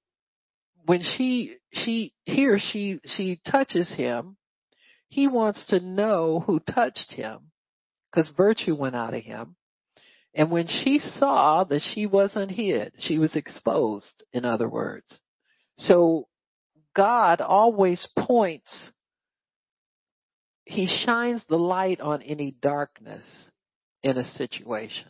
[0.87, 4.37] when she, she, here she, she touches him
[5.11, 7.51] he wants to know who touched him
[8.11, 9.57] because virtue went out of him.
[10.33, 15.19] And when she saw that she wasn't hid, she was exposed, in other words.
[15.79, 16.29] So
[16.95, 18.91] God always points,
[20.65, 23.25] He shines the light on any darkness
[24.05, 25.09] in a situation.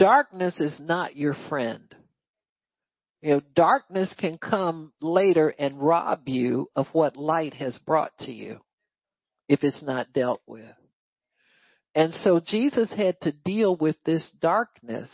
[0.00, 1.94] Darkness is not your friend.
[3.20, 8.32] You know, darkness can come later and rob you of what light has brought to
[8.32, 8.60] you
[9.46, 10.74] if it's not dealt with.
[11.94, 15.10] And so Jesus had to deal with this darkness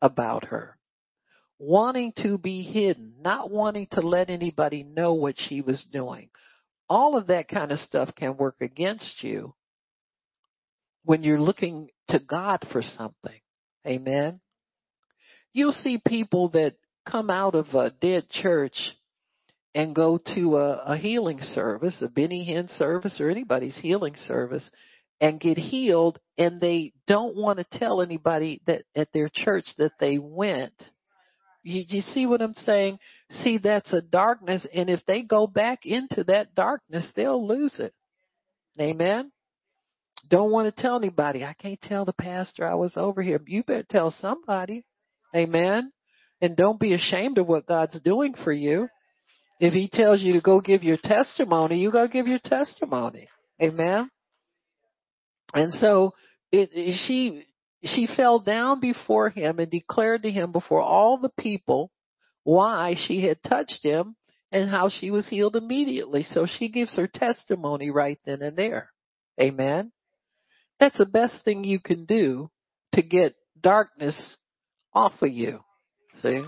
[0.00, 0.78] about her,
[1.58, 6.30] wanting to be hidden, not wanting to let anybody know what she was doing.
[6.88, 9.54] All of that kind of stuff can work against you
[11.04, 13.40] when you're looking to God for something.
[13.86, 14.40] Amen.
[15.52, 16.74] You'll see people that
[17.08, 18.76] come out of a dead church
[19.74, 24.68] and go to a, a healing service, a Benny Hinn service or anybody's healing service
[25.20, 29.92] and get healed and they don't want to tell anybody that at their church that
[30.00, 30.74] they went
[31.62, 32.98] You, you see what I'm saying?
[33.42, 37.94] See, that's a darkness, and if they go back into that darkness, they'll lose it.
[38.80, 39.32] Amen.
[40.28, 41.44] Don't want to tell anybody.
[41.44, 43.40] I can't tell the pastor I was over here.
[43.46, 44.84] You better tell somebody.
[45.34, 45.92] Amen.
[46.40, 48.88] And don't be ashamed of what God's doing for you.
[49.60, 53.28] If he tells you to go give your testimony, you go give your testimony.
[53.62, 54.10] Amen.
[55.52, 56.14] And so
[56.50, 57.46] it, it, she
[57.84, 61.90] she fell down before him and declared to him before all the people
[62.42, 64.16] why she had touched him
[64.50, 66.22] and how she was healed immediately.
[66.22, 68.90] So she gives her testimony right then and there.
[69.40, 69.92] Amen.
[70.80, 72.50] That's the best thing you can do
[72.94, 74.36] to get darkness
[74.92, 75.60] off of you.
[76.22, 76.42] See?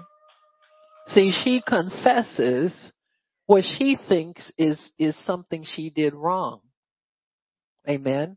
[1.09, 2.75] See, she confesses
[3.47, 6.61] what she thinks is, is something she did wrong.
[7.89, 8.37] Amen.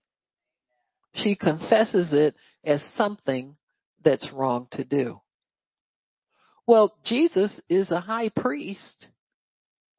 [1.16, 3.56] She confesses it as something
[4.04, 5.22] that's wrong to do.
[6.68, 9.08] Well, Jesus is a high priest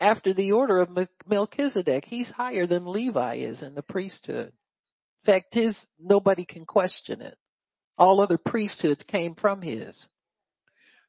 [0.01, 0.97] after the order of
[1.27, 2.05] Melchizedek.
[2.05, 4.53] He's higher than Levi is in the priesthood.
[5.27, 7.37] Fact, his, nobody can question it.
[7.99, 10.07] All other priesthoods came from his.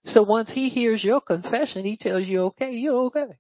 [0.06, 3.38] So once he hears your confession, he tells you, okay, you're okay.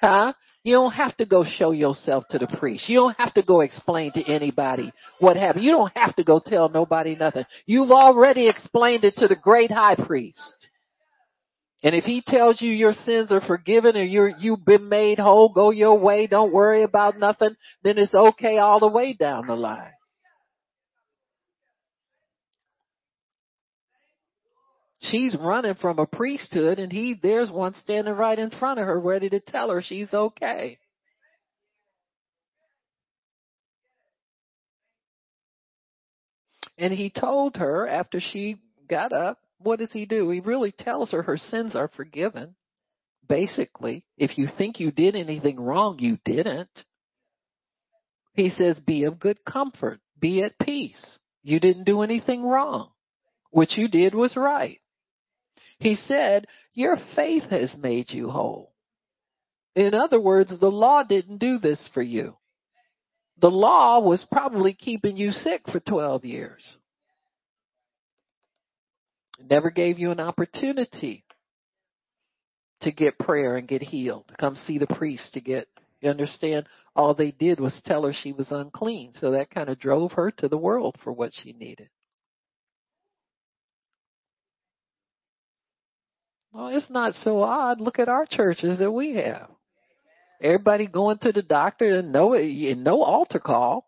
[0.00, 0.32] Huh?
[0.62, 2.88] You don't have to go show yourself to the priest.
[2.88, 5.64] You don't have to go explain to anybody what happened.
[5.64, 7.44] You don't have to go tell nobody nothing.
[7.66, 10.59] You've already explained it to the great high priest.
[11.82, 15.48] And if he tells you your sins are forgiven or you're, you've been made whole,
[15.48, 19.54] go your way, don't worry about nothing, then it's okay all the way down the
[19.54, 19.92] line.
[25.02, 29.00] She's running from a priesthood and he, there's one standing right in front of her
[29.00, 30.78] ready to tell her she's okay.
[36.76, 38.56] And he told her after she
[38.88, 40.30] got up, what does he do?
[40.30, 42.54] He really tells her her sins are forgiven.
[43.28, 46.70] Basically, if you think you did anything wrong, you didn't.
[48.34, 50.00] He says, be of good comfort.
[50.18, 51.18] Be at peace.
[51.42, 52.90] You didn't do anything wrong.
[53.50, 54.80] What you did was right.
[55.78, 58.72] He said, your faith has made you whole.
[59.74, 62.36] In other words, the law didn't do this for you.
[63.40, 66.76] The law was probably keeping you sick for 12 years.
[69.48, 71.24] Never gave you an opportunity
[72.82, 75.68] to get prayer and get healed, to come see the priest to get,
[76.00, 76.66] you understand?
[76.96, 79.12] All they did was tell her she was unclean.
[79.14, 81.88] So that kind of drove her to the world for what she needed.
[86.52, 87.80] Well, it's not so odd.
[87.80, 89.50] Look at our churches that we have.
[90.42, 93.86] Everybody going to the doctor and no, and no altar call.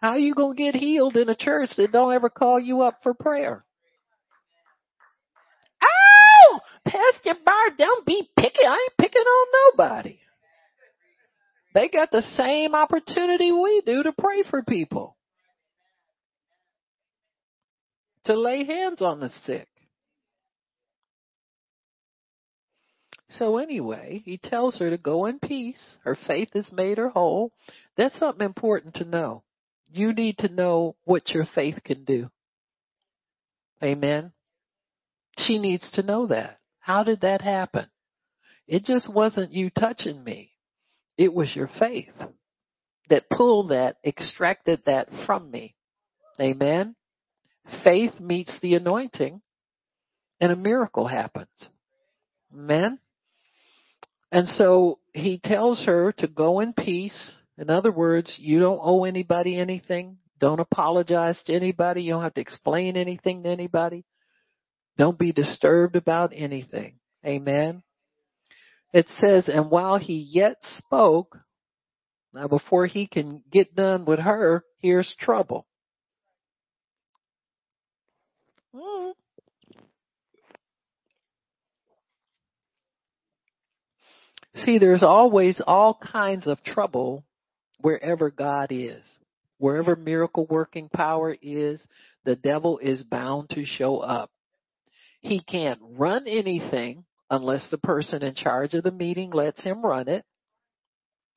[0.00, 3.12] How you gonna get healed in a church that don't ever call you up for
[3.12, 3.64] prayer?
[6.84, 8.64] Pastor Bar, don't be picky.
[8.66, 10.18] I ain't picking on nobody.
[11.74, 15.16] They got the same opportunity we do to pray for people.
[18.24, 19.68] To lay hands on the sick.
[23.38, 25.96] So anyway, he tells her to go in peace.
[26.04, 27.52] Her faith has made her whole.
[27.96, 29.42] That's something important to know.
[29.90, 32.30] You need to know what your faith can do.
[33.82, 34.32] Amen.
[35.38, 36.58] She needs to know that.
[36.82, 37.86] How did that happen?
[38.66, 40.50] It just wasn't you touching me.
[41.16, 42.12] It was your faith
[43.08, 45.76] that pulled that, extracted that from me.
[46.40, 46.96] Amen.
[47.84, 49.40] Faith meets the anointing
[50.40, 51.48] and a miracle happens.
[52.52, 52.98] Amen.
[54.32, 57.32] And so he tells her to go in peace.
[57.58, 60.16] In other words, you don't owe anybody anything.
[60.40, 62.02] Don't apologize to anybody.
[62.02, 64.04] You don't have to explain anything to anybody.
[64.98, 66.94] Don't be disturbed about anything.
[67.24, 67.82] Amen.
[68.92, 71.38] It says, and while he yet spoke,
[72.34, 75.66] now before he can get done with her, here's trouble.
[84.54, 87.24] See, there's always all kinds of trouble
[87.80, 89.02] wherever God is.
[89.58, 91.84] Wherever miracle working power is,
[92.24, 94.31] the devil is bound to show up.
[95.22, 100.08] He can't run anything unless the person in charge of the meeting lets him run
[100.08, 100.24] it.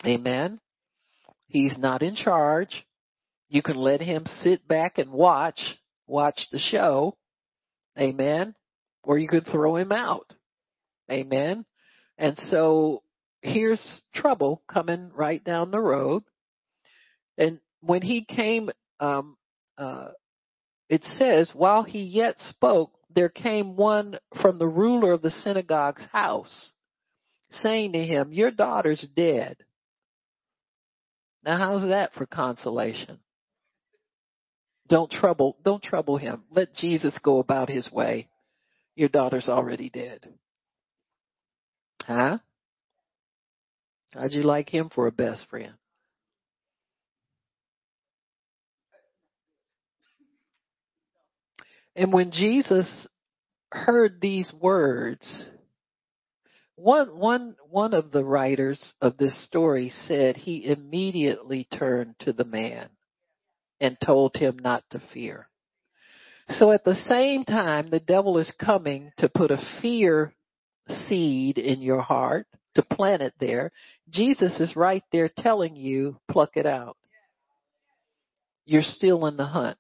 [0.06, 0.60] Amen.
[1.48, 2.86] He's not in charge.
[3.48, 5.62] You can let him sit back and watch,
[6.08, 7.16] watch the show.
[7.98, 8.56] Amen.
[9.04, 10.34] Or you could throw him out.
[11.10, 11.66] Amen.
[12.18, 13.04] And so
[13.42, 16.24] here's trouble coming right down the road.
[17.38, 19.38] And when he came, um,
[19.78, 20.10] uh,
[20.90, 26.06] it says, while he yet spoke, there came one from the ruler of the synagogue's
[26.12, 26.74] house,
[27.50, 29.58] saying to him, Your daughter's dead.
[31.44, 33.20] Now how's that for consolation?
[34.88, 36.44] Don't trouble don't trouble him.
[36.52, 38.28] Let Jesus go about his way.
[38.96, 40.28] Your daughter's already dead.
[42.04, 42.38] Huh?
[44.14, 45.74] How'd you like him for a best friend?
[51.96, 53.08] And when Jesus
[53.72, 55.44] heard these words,
[56.76, 62.44] one, one, one of the writers of this story said he immediately turned to the
[62.44, 62.90] man
[63.80, 65.48] and told him not to fear.
[66.50, 70.34] So at the same time, the devil is coming to put a fear
[71.08, 72.46] seed in your heart,
[72.76, 73.72] to plant it there.
[74.10, 76.98] Jesus is right there telling you, pluck it out.
[78.66, 79.80] You're still in the hunt.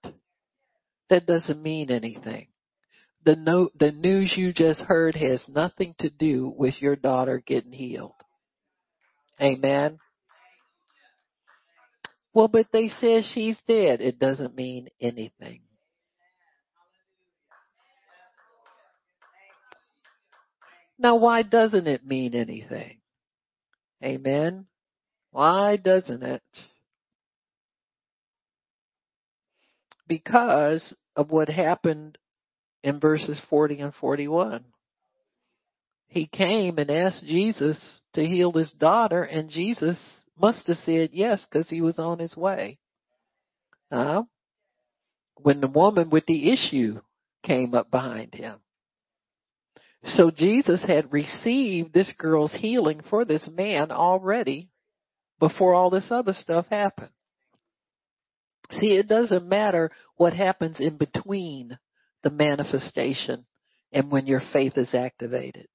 [1.09, 2.47] That doesn't mean anything.
[3.25, 7.71] The no, the news you just heard has nothing to do with your daughter getting
[7.71, 8.13] healed.
[9.41, 9.99] Amen.
[12.33, 14.01] Well, but they said she's dead.
[14.01, 15.61] It doesn't mean anything.
[20.97, 22.99] Now, why doesn't it mean anything?
[24.03, 24.65] Amen.
[25.31, 26.41] Why doesn't it?
[30.07, 32.17] Because of what happened
[32.83, 34.63] in verses 40 and 41.
[36.07, 37.77] He came and asked Jesus
[38.13, 39.97] to heal his daughter, and Jesus
[40.39, 42.77] must have said yes because he was on his way.
[43.91, 44.23] Uh,
[45.41, 47.01] when the woman with the issue
[47.43, 48.59] came up behind him.
[50.03, 54.69] So Jesus had received this girl's healing for this man already
[55.39, 57.09] before all this other stuff happened.
[58.71, 61.77] See, it doesn't matter what happens in between
[62.23, 63.45] the manifestation
[63.91, 65.67] and when your faith is activated.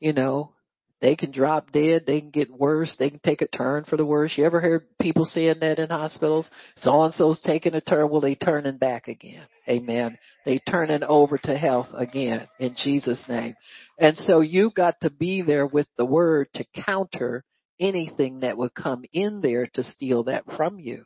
[0.00, 0.52] You know,
[1.00, 4.06] they can drop dead, they can get worse, they can take a turn for the
[4.06, 4.32] worse.
[4.36, 6.48] You ever heard people saying that in hospitals?
[6.76, 9.46] So and so's taking a turn, well they turning back again.
[9.68, 10.16] Amen.
[10.46, 13.56] They turning over to health again in Jesus name.
[13.98, 17.44] And so you got to be there with the word to counter
[17.78, 21.04] anything that would come in there to steal that from you.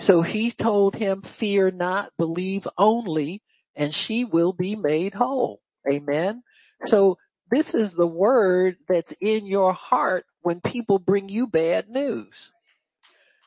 [0.00, 3.42] So he told him, fear not, believe only,
[3.76, 5.60] and she will be made whole.
[5.90, 6.42] Amen.
[6.86, 7.18] So
[7.50, 12.34] this is the word that's in your heart when people bring you bad news.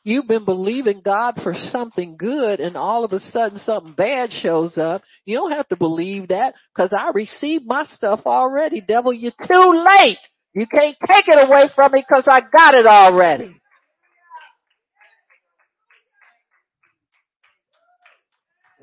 [0.06, 4.78] You've been believing God for something good and all of a sudden something bad shows
[4.78, 5.02] up.
[5.26, 8.82] You don't have to believe that because I received my stuff already.
[8.82, 10.18] Devil, you're too late.
[10.54, 13.62] You can't take it away from me because I got it already.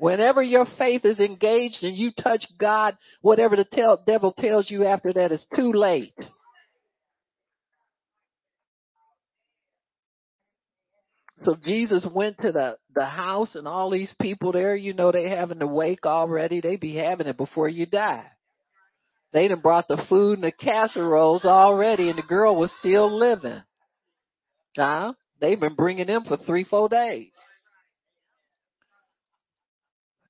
[0.01, 4.83] Whenever your faith is engaged and you touch God, whatever the tell, devil tells you
[4.83, 6.15] after that is too late.
[11.43, 15.29] So Jesus went to the, the house and all these people there, you know, they
[15.29, 16.61] having the wake already.
[16.61, 18.25] They be having it before you die.
[19.33, 23.61] They done brought the food and the casseroles already and the girl was still living.
[24.75, 25.13] Huh?
[25.39, 27.33] They've been bringing them for three, four days.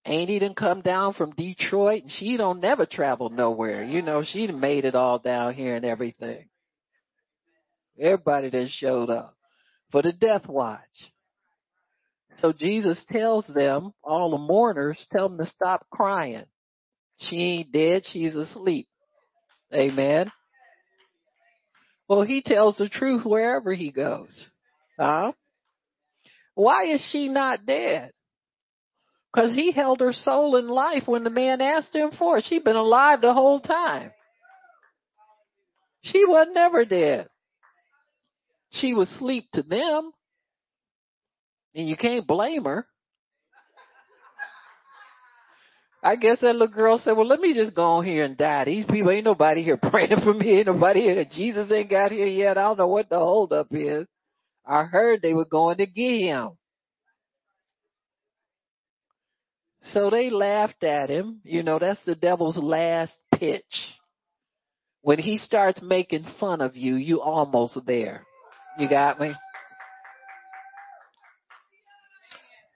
[0.03, 3.83] Annie done come down from Detroit and she don't never travel nowhere.
[3.83, 6.49] You know, she made it all down here and everything.
[7.99, 9.35] Everybody that showed up
[9.91, 10.79] for the death watch.
[12.39, 16.45] So Jesus tells them, all the mourners, tell them to stop crying.
[17.17, 18.87] She ain't dead, she's asleep.
[19.71, 20.31] Amen.
[22.09, 24.49] Well, he tells the truth wherever he goes.
[24.99, 25.33] Huh?
[26.55, 28.11] Why is she not dead?
[29.33, 32.45] Because he held her soul in life when the man asked him for it.
[32.47, 34.11] She'd been alive the whole time.
[36.03, 37.29] She was never dead.
[38.71, 40.11] She was asleep to them.
[41.73, 42.85] And you can't blame her.
[46.03, 48.65] I guess that little girl said, well, let me just go on here and die.
[48.65, 50.57] These people, ain't nobody here praying for me.
[50.57, 51.23] Ain't nobody here.
[51.31, 52.57] Jesus ain't got here yet.
[52.57, 54.07] I don't know what the holdup is.
[54.65, 56.51] I heard they were going to get him.
[59.83, 61.41] So they laughed at him.
[61.43, 63.63] You know, that's the devil's last pitch.
[65.01, 68.25] When he starts making fun of you, you almost there.
[68.77, 69.33] You got me?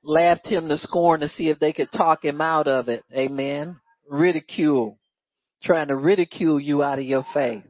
[0.04, 3.04] Laughed him to scorn to see if they could talk him out of it.
[3.14, 3.80] Amen.
[4.10, 4.98] Ridicule.
[5.64, 7.64] Trying to ridicule you out of your faith.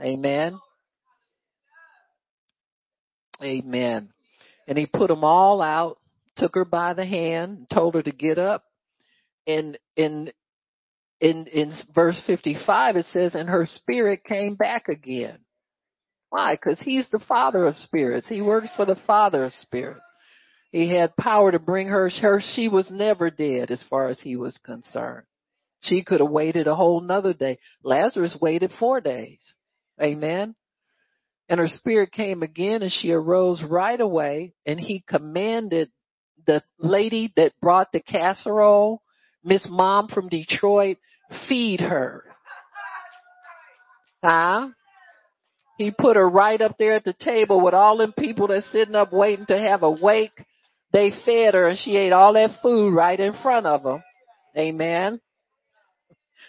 [0.00, 0.58] Amen.
[3.42, 4.10] Amen.
[4.66, 5.98] And he put them all out
[6.36, 8.64] took her by the hand, told her to get up,
[9.46, 10.32] and and
[11.20, 15.38] in, in verse 55, it says, and her spirit came back again.
[16.28, 16.54] Why?
[16.54, 18.28] Because he's the father of spirits.
[18.28, 20.00] He works for the father of spirits.
[20.70, 24.36] He had power to bring her, her, she was never dead as far as he
[24.36, 25.24] was concerned.
[25.82, 27.58] She could have waited a whole nother day.
[27.82, 29.40] Lazarus waited four days.
[30.02, 30.56] Amen.
[31.48, 35.90] And her spirit came again and she arose right away and he commanded
[36.46, 39.02] the lady that brought the casserole,
[39.42, 40.98] Miss Mom from Detroit,
[41.48, 42.24] feed her.
[44.22, 44.68] Huh?
[45.76, 48.94] He put her right up there at the table with all them people that's sitting
[48.94, 50.44] up waiting to have a wake.
[50.92, 54.02] They fed her and she ate all that food right in front of them.
[54.56, 55.20] Amen.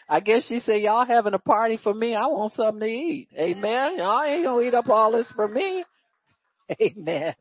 [0.07, 2.13] I guess she said, y'all having a party for me.
[2.13, 3.29] I want something to eat.
[3.37, 3.97] Amen.
[3.97, 5.83] Y'all ain't to eat up all this for me.
[6.81, 7.35] Amen.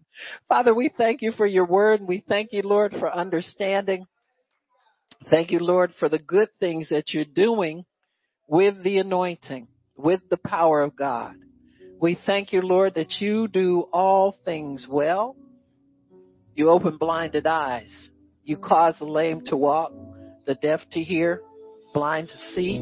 [0.48, 2.00] Father, we thank you for your word.
[2.02, 4.06] We thank you, Lord, for understanding.
[5.30, 7.84] Thank you, Lord, for the good things that you're doing
[8.46, 11.34] with the anointing, with the power of God.
[12.00, 15.36] We thank you, Lord, that you do all things well.
[16.54, 17.92] You open blinded eyes.
[18.44, 19.92] You cause the lame to walk,
[20.46, 21.40] the deaf to hear,
[21.94, 22.78] blind to see.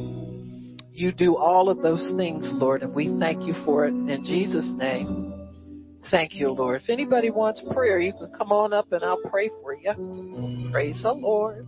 [0.92, 4.72] You do all of those things, Lord, and we thank you for it in Jesus'
[4.76, 5.31] name.
[6.10, 6.82] Thank you, Lord.
[6.82, 9.92] If anybody wants prayer, you can come on up and I'll pray for you.
[10.72, 11.66] Praise the Lord.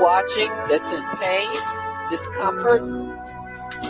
[0.00, 1.50] Watching that's in pain,
[2.10, 2.82] discomfort,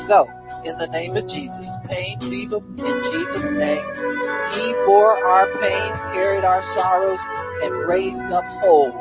[0.09, 0.29] go
[0.65, 1.67] in the name of Jesus.
[1.87, 3.87] Pain, leave them in Jesus' name.
[4.53, 7.21] He bore our pains, carried our sorrows,
[7.63, 8.93] and raised up whole.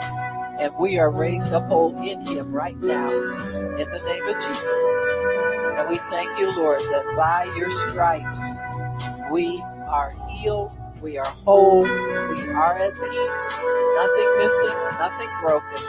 [0.59, 4.81] And we are raised up whole in Him right now, in the name of Jesus.
[5.77, 8.39] And we thank you, Lord, that by your stripes
[9.31, 10.71] we are healed,
[11.01, 13.39] we are whole, we are at peace,
[13.95, 15.86] nothing missing, nothing broken.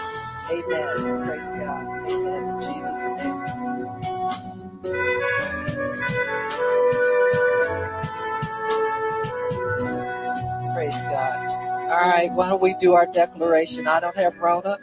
[0.50, 1.26] Amen.
[1.26, 1.84] Praise God.
[2.08, 2.42] Amen.
[2.60, 3.38] Jesus' name.
[10.74, 11.38] Praise God.
[11.90, 13.86] All right, why don't we do our declaration?
[13.86, 14.78] I don't have Rona.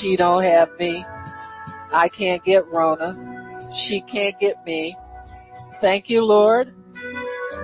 [0.00, 1.04] She don't have me.
[1.92, 3.14] I can't get Rona.
[3.88, 4.96] She can't get me.
[5.80, 6.74] Thank you, Lord,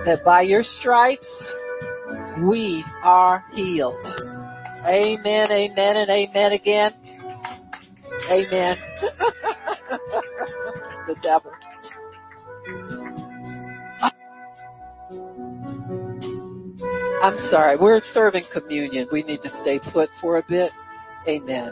[0.05, 1.29] that by your stripes
[2.47, 3.95] we are healed.
[4.85, 6.93] Amen, amen, and amen again.
[8.29, 8.77] Amen.
[11.07, 11.51] the devil.
[17.21, 17.77] I'm sorry.
[17.77, 19.07] We're serving communion.
[19.11, 20.71] We need to stay put for a bit.
[21.27, 21.71] Amen.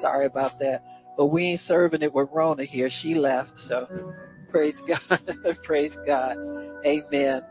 [0.00, 0.82] Sorry about that.
[1.16, 2.88] But we ain't serving it with Rona here.
[2.90, 3.88] She left, so
[4.50, 5.56] praise God.
[5.64, 6.36] praise God.
[6.84, 7.42] Amen.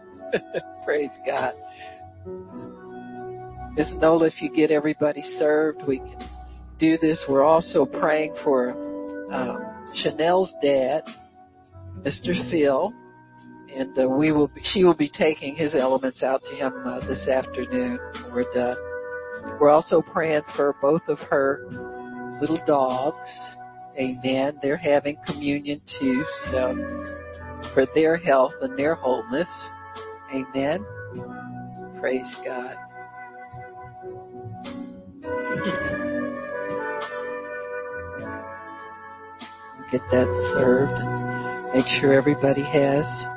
[0.86, 1.54] praise God.
[3.76, 6.18] Miss Nola, if you get everybody served, we can
[6.80, 7.26] do this.
[7.30, 8.72] We're also praying for
[9.32, 9.66] um,
[9.96, 11.04] Chanel's dad,
[12.00, 12.50] Mr.
[12.50, 12.94] Phil,
[13.74, 14.48] and uh, we will.
[14.48, 18.00] Be, she will be taking his elements out to him uh, this afternoon.
[18.34, 18.78] We're done.
[19.60, 21.66] We're also praying for both of her
[22.42, 23.30] little dogs.
[23.98, 24.60] Amen.
[24.62, 26.76] They're having communion too, so
[27.74, 29.50] for their health and their wholeness.
[30.34, 30.86] Amen.
[32.00, 32.76] Praise God.
[39.92, 41.26] Get that served
[41.76, 43.35] make sure everybody has.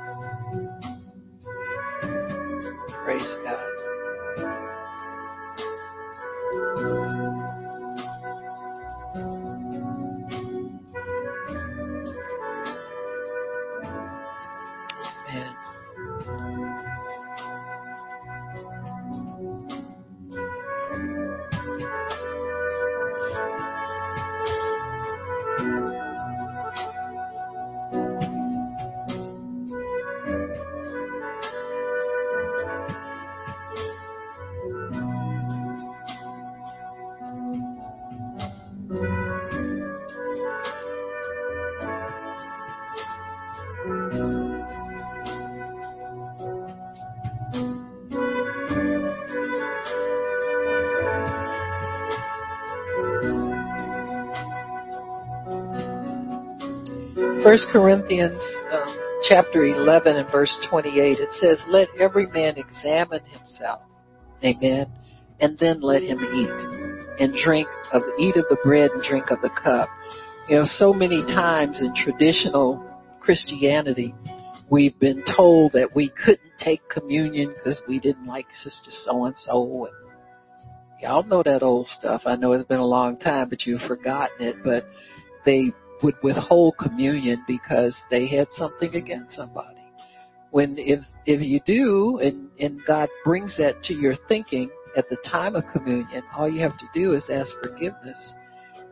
[38.88, 38.96] 1
[57.70, 58.42] Corinthians
[58.72, 58.96] um,
[59.28, 63.82] chapter 11 and verse 28, it says, Let every man examine himself.
[64.42, 64.86] Amen.
[65.40, 66.48] And then let him eat
[67.20, 69.88] and drink of, eat of the bread and drink of the cup.
[70.48, 72.82] You know, so many times in traditional
[73.20, 74.14] Christianity,
[74.70, 79.36] we've been told that we couldn't take communion because we didn't like Sister so and
[79.36, 79.88] so.
[81.00, 82.22] Y'all know that old stuff.
[82.26, 84.56] I know it's been a long time, but you've forgotten it.
[84.64, 84.84] But
[85.44, 89.76] they would withhold communion because they had something against somebody.
[90.50, 95.16] When if if you do and and God brings that to your thinking at the
[95.30, 98.32] time of communion, all you have to do is ask forgiveness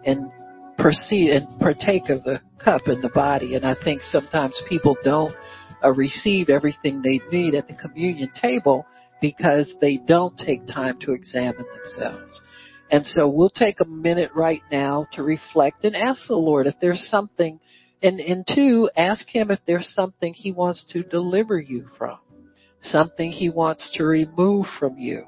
[0.05, 0.31] and
[0.78, 3.57] proceed and partake of the cup and the body.
[3.57, 5.35] And I think sometimes people don't
[5.85, 8.87] uh, receive everything they need at the communion table
[9.20, 12.41] because they don't take time to examine themselves.
[12.91, 16.74] And so we'll take a minute right now to reflect and ask the Lord if
[16.81, 17.59] there's something,
[18.01, 22.19] and, and two, ask Him if there's something He wants to deliver you from,
[22.83, 25.24] something He wants to remove from you,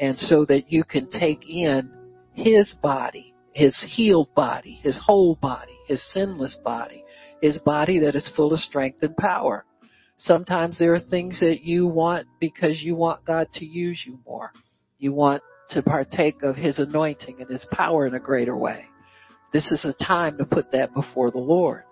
[0.00, 1.90] and so that you can take in
[2.32, 7.04] His body, His healed body, His whole body, His sinless body,
[7.40, 9.64] His body that is full of strength and power.
[10.16, 14.50] Sometimes there are things that you want because you want God to use you more.
[14.98, 18.86] You want to partake of His anointing and His power in a greater way.
[19.52, 21.82] This is a time to put that before the Lord.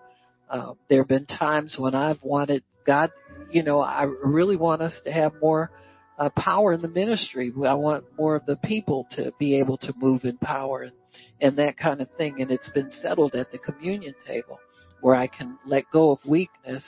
[0.49, 3.11] Uh, there have been times when I've wanted God,
[3.51, 5.71] you know, I really want us to have more
[6.19, 7.53] uh, power in the ministry.
[7.67, 10.93] I want more of the people to be able to move in power and,
[11.41, 12.41] and that kind of thing.
[12.41, 14.59] And it's been settled at the communion table
[15.01, 16.83] where I can let go of weakness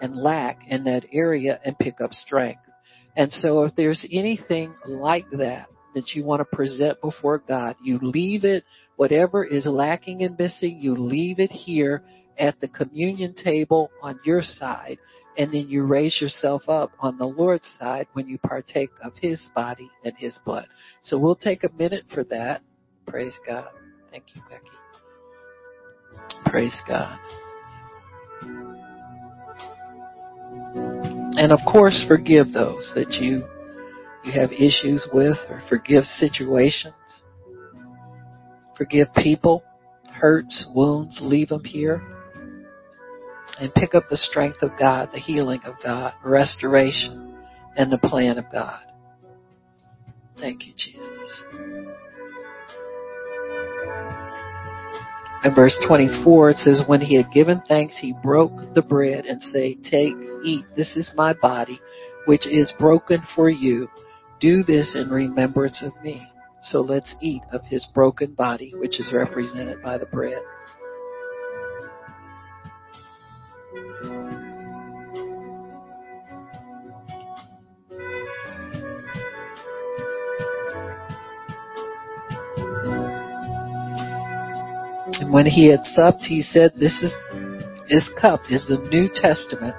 [0.00, 2.62] and lack in that area and pick up strength.
[3.16, 7.98] And so if there's anything like that, that you want to present before God, you
[8.00, 8.64] leave it,
[8.96, 12.04] whatever is lacking and missing, you leave it here
[12.38, 14.98] at the communion table on your side,
[15.38, 19.48] and then you raise yourself up on the Lord's side when you partake of His
[19.54, 20.66] body and His blood.
[21.02, 22.62] So we'll take a minute for that.
[23.06, 23.68] Praise God.
[24.10, 24.70] Thank you, Becky.
[26.46, 27.18] Praise God.
[31.36, 33.44] And of course, forgive those that you
[34.24, 36.94] you have issues with or forgive situations.
[38.76, 39.62] Forgive people,
[40.12, 42.02] hurts, wounds, leave them here.
[43.60, 47.36] And pick up the strength of God, the healing of God, restoration,
[47.76, 48.80] and the plan of God.
[50.38, 51.42] Thank you, Jesus.
[55.42, 59.40] In verse 24, it says, When he had given thanks, he broke the bread and
[59.42, 60.14] said, Take,
[60.44, 61.80] eat, this is my body,
[62.26, 63.88] which is broken for you.
[64.40, 66.26] Do this in remembrance of me.
[66.62, 70.42] So let's eat of his broken body, which is represented by the bread.
[73.72, 73.78] And
[85.32, 87.12] when he had supped, he said, This is
[87.88, 89.76] this cup is the New Testament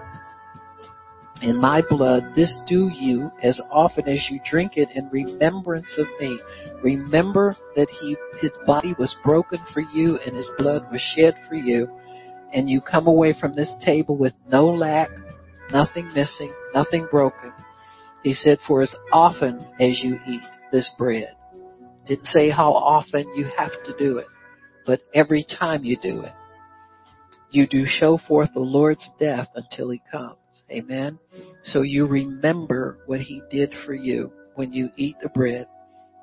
[1.41, 2.33] in my blood.
[2.33, 6.39] This do you as often as you drink it in remembrance of me.
[6.81, 11.55] Remember that he his body was broken for you and his blood was shed for
[11.55, 11.89] you.
[12.53, 15.09] And you come away from this table with no lack,
[15.71, 17.53] nothing missing, nothing broken.
[18.23, 20.41] He said, For as often as you eat
[20.71, 21.35] this bread.
[22.05, 24.27] Didn't say how often you have to do it
[24.85, 26.33] but every time you do it,
[27.51, 30.63] you do show forth the Lord's death until he comes.
[30.71, 31.19] Amen.
[31.63, 35.67] So you remember what he did for you when you eat the bread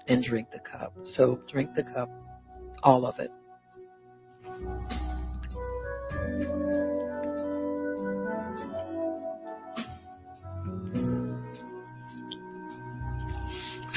[0.06, 0.94] and drink the cup.
[1.04, 2.10] So drink the cup,
[2.82, 3.30] all of it.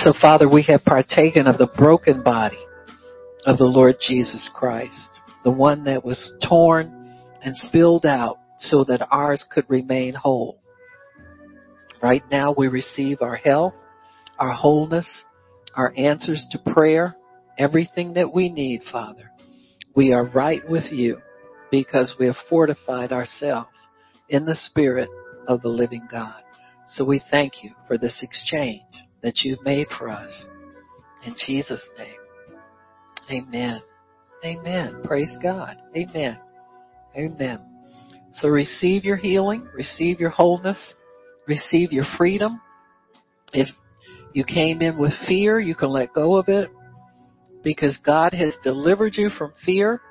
[0.03, 2.57] So Father, we have partaken of the broken body
[3.45, 9.07] of the Lord Jesus Christ, the one that was torn and spilled out so that
[9.11, 10.59] ours could remain whole.
[12.01, 13.75] Right now we receive our health,
[14.39, 15.23] our wholeness,
[15.75, 17.15] our answers to prayer,
[17.59, 19.29] everything that we need, Father.
[19.95, 21.19] We are right with you
[21.69, 23.77] because we have fortified ourselves
[24.29, 25.09] in the spirit
[25.47, 26.41] of the living God.
[26.87, 28.81] So we thank you for this exchange
[29.21, 30.47] that you've made for us.
[31.25, 32.15] In Jesus' name.
[33.29, 33.81] Amen.
[34.43, 35.01] Amen.
[35.03, 35.77] Praise God.
[35.95, 36.37] Amen.
[37.15, 37.59] Amen.
[38.35, 40.93] So receive your healing, receive your wholeness,
[41.47, 42.61] receive your freedom.
[43.53, 43.67] If
[44.33, 46.69] you came in with fear, you can let go of it
[47.63, 50.01] because God has delivered you from fear.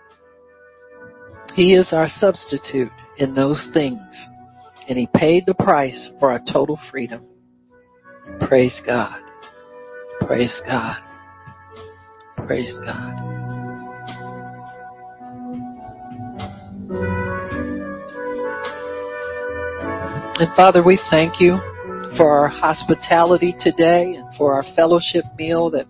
[1.54, 4.26] He is our substitute in those things
[4.88, 7.26] and He paid the price for our total freedom.
[8.38, 9.20] Praise God.
[10.20, 10.96] Praise God.
[12.46, 13.30] Praise God.
[20.40, 21.58] And Father, we thank you
[22.16, 25.86] for our hospitality today and for our fellowship meal that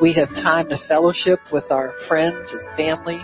[0.00, 3.20] we have time to fellowship with our friends and family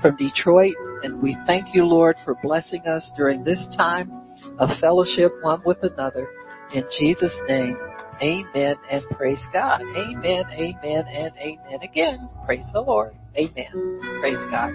[0.00, 0.74] from Detroit.
[1.02, 4.10] And we thank you, Lord, for blessing us during this time
[4.58, 6.28] of fellowship one with another.
[6.72, 7.76] In Jesus' name,
[8.22, 9.80] Amen and praise God.
[9.82, 12.28] Amen, amen, and amen again.
[12.46, 13.14] Praise the Lord.
[13.36, 14.00] Amen.
[14.20, 14.70] Praise God.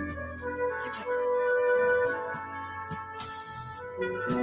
[4.29, 4.36] Amen.